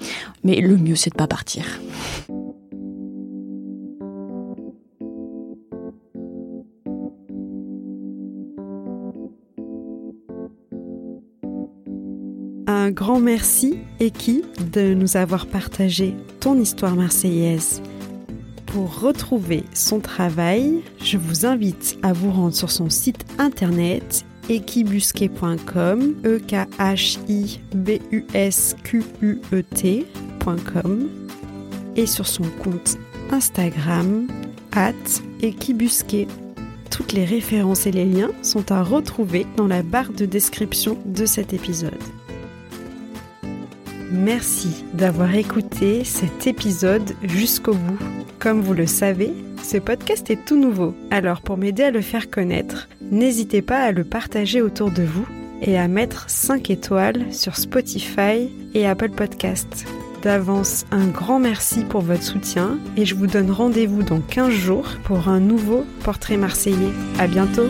Mais 0.45 0.61
le 0.61 0.77
mieux 0.77 0.97
c'est 0.97 1.11
de 1.11 1.17
pas 1.17 1.27
partir. 1.27 1.65
Un 12.81 12.93
grand 12.93 13.21
merci, 13.21 13.77
Eki, 14.01 14.43
de 14.73 14.95
nous 14.95 15.19
avoir 15.19 15.47
partagé 15.47 16.15
ton 16.41 16.59
histoire 16.59 16.97
marseillaise. 16.97 17.83
Pour 18.65 19.01
retrouver 19.01 19.65
son 19.75 20.01
travail, 20.01 20.81
je 21.05 21.19
vous 21.19 21.45
invite 21.45 21.99
à 22.03 22.15
vous 22.15 22.33
rendre 22.33 22.55
sur 22.55 22.71
son 22.71 22.89
site 22.89 23.27
internet 23.37 24.25
ekibusquet.com, 24.49 26.15
e 26.25 26.39
k 26.39 26.55
h 26.79 27.19
i 27.29 27.61
b 27.75 28.01
u 28.13 28.25
s 28.33 28.75
q 28.83 29.03
u 29.21 29.39
e 29.53 29.63
et 31.97 32.07
sur 32.07 32.27
son 32.27 32.45
compte 32.65 32.97
Instagram 33.31 34.27
at 34.73 34.95
ekibusquet. 35.43 36.29
Toutes 36.91 37.13
les 37.13 37.27
références 37.27 37.87
et 37.87 37.93
les 37.93 38.07
liens 38.07 38.31
sont 38.41 38.73
à 38.73 38.83
retrouver 38.83 39.47
dans 39.59 39.69
la 39.69 39.83
barre 39.83 40.15
de 40.15 40.25
description 40.25 40.97
de 41.05 41.27
cet 41.27 41.53
épisode. 41.53 41.93
Merci 44.11 44.85
d'avoir 44.93 45.35
écouté 45.35 46.05
cet 46.05 46.47
épisode 46.47 47.15
jusqu'au 47.23 47.75
bout. 47.75 47.99
Comme 48.39 48.61
vous 48.61 48.75
le 48.75 48.87
savez, 48.87 49.33
ce 49.63 49.77
podcast 49.77 50.31
est 50.31 50.45
tout 50.45 50.59
nouveau, 50.59 50.95
alors 51.11 51.43
pour 51.43 51.57
m'aider 51.57 51.85
à 51.85 51.91
le 51.91 52.01
faire 52.01 52.29
connaître, 52.29 52.89
n'hésitez 53.13 53.63
pas 53.63 53.79
à 53.79 53.93
le 53.93 54.05
partager 54.05 54.63
autour 54.63 54.91
de 54.91 55.03
vous 55.03 55.27
et 55.63 55.79
à 55.79 55.87
mettre 55.87 56.29
5 56.29 56.71
étoiles 56.71 57.33
sur 57.33 57.57
Spotify 57.57 58.51
et 58.75 58.87
Apple 58.87 59.11
Podcasts. 59.11 59.85
D'avance, 60.23 60.87
un 60.91 61.07
grand 61.07 61.39
merci 61.39 61.85
pour 61.85 62.03
votre 62.03 62.23
soutien 62.23 62.79
et 62.97 63.05
je 63.05 63.15
vous 63.15 63.27
donne 63.27 63.51
rendez-vous 63.51 64.03
dans 64.03 64.21
15 64.21 64.51
jours 64.51 64.89
pour 65.05 65.29
un 65.29 65.41
nouveau 65.41 65.85
portrait 66.03 66.37
marseillais. 66.37 66.93
À 67.19 67.27
bientôt! 67.27 67.69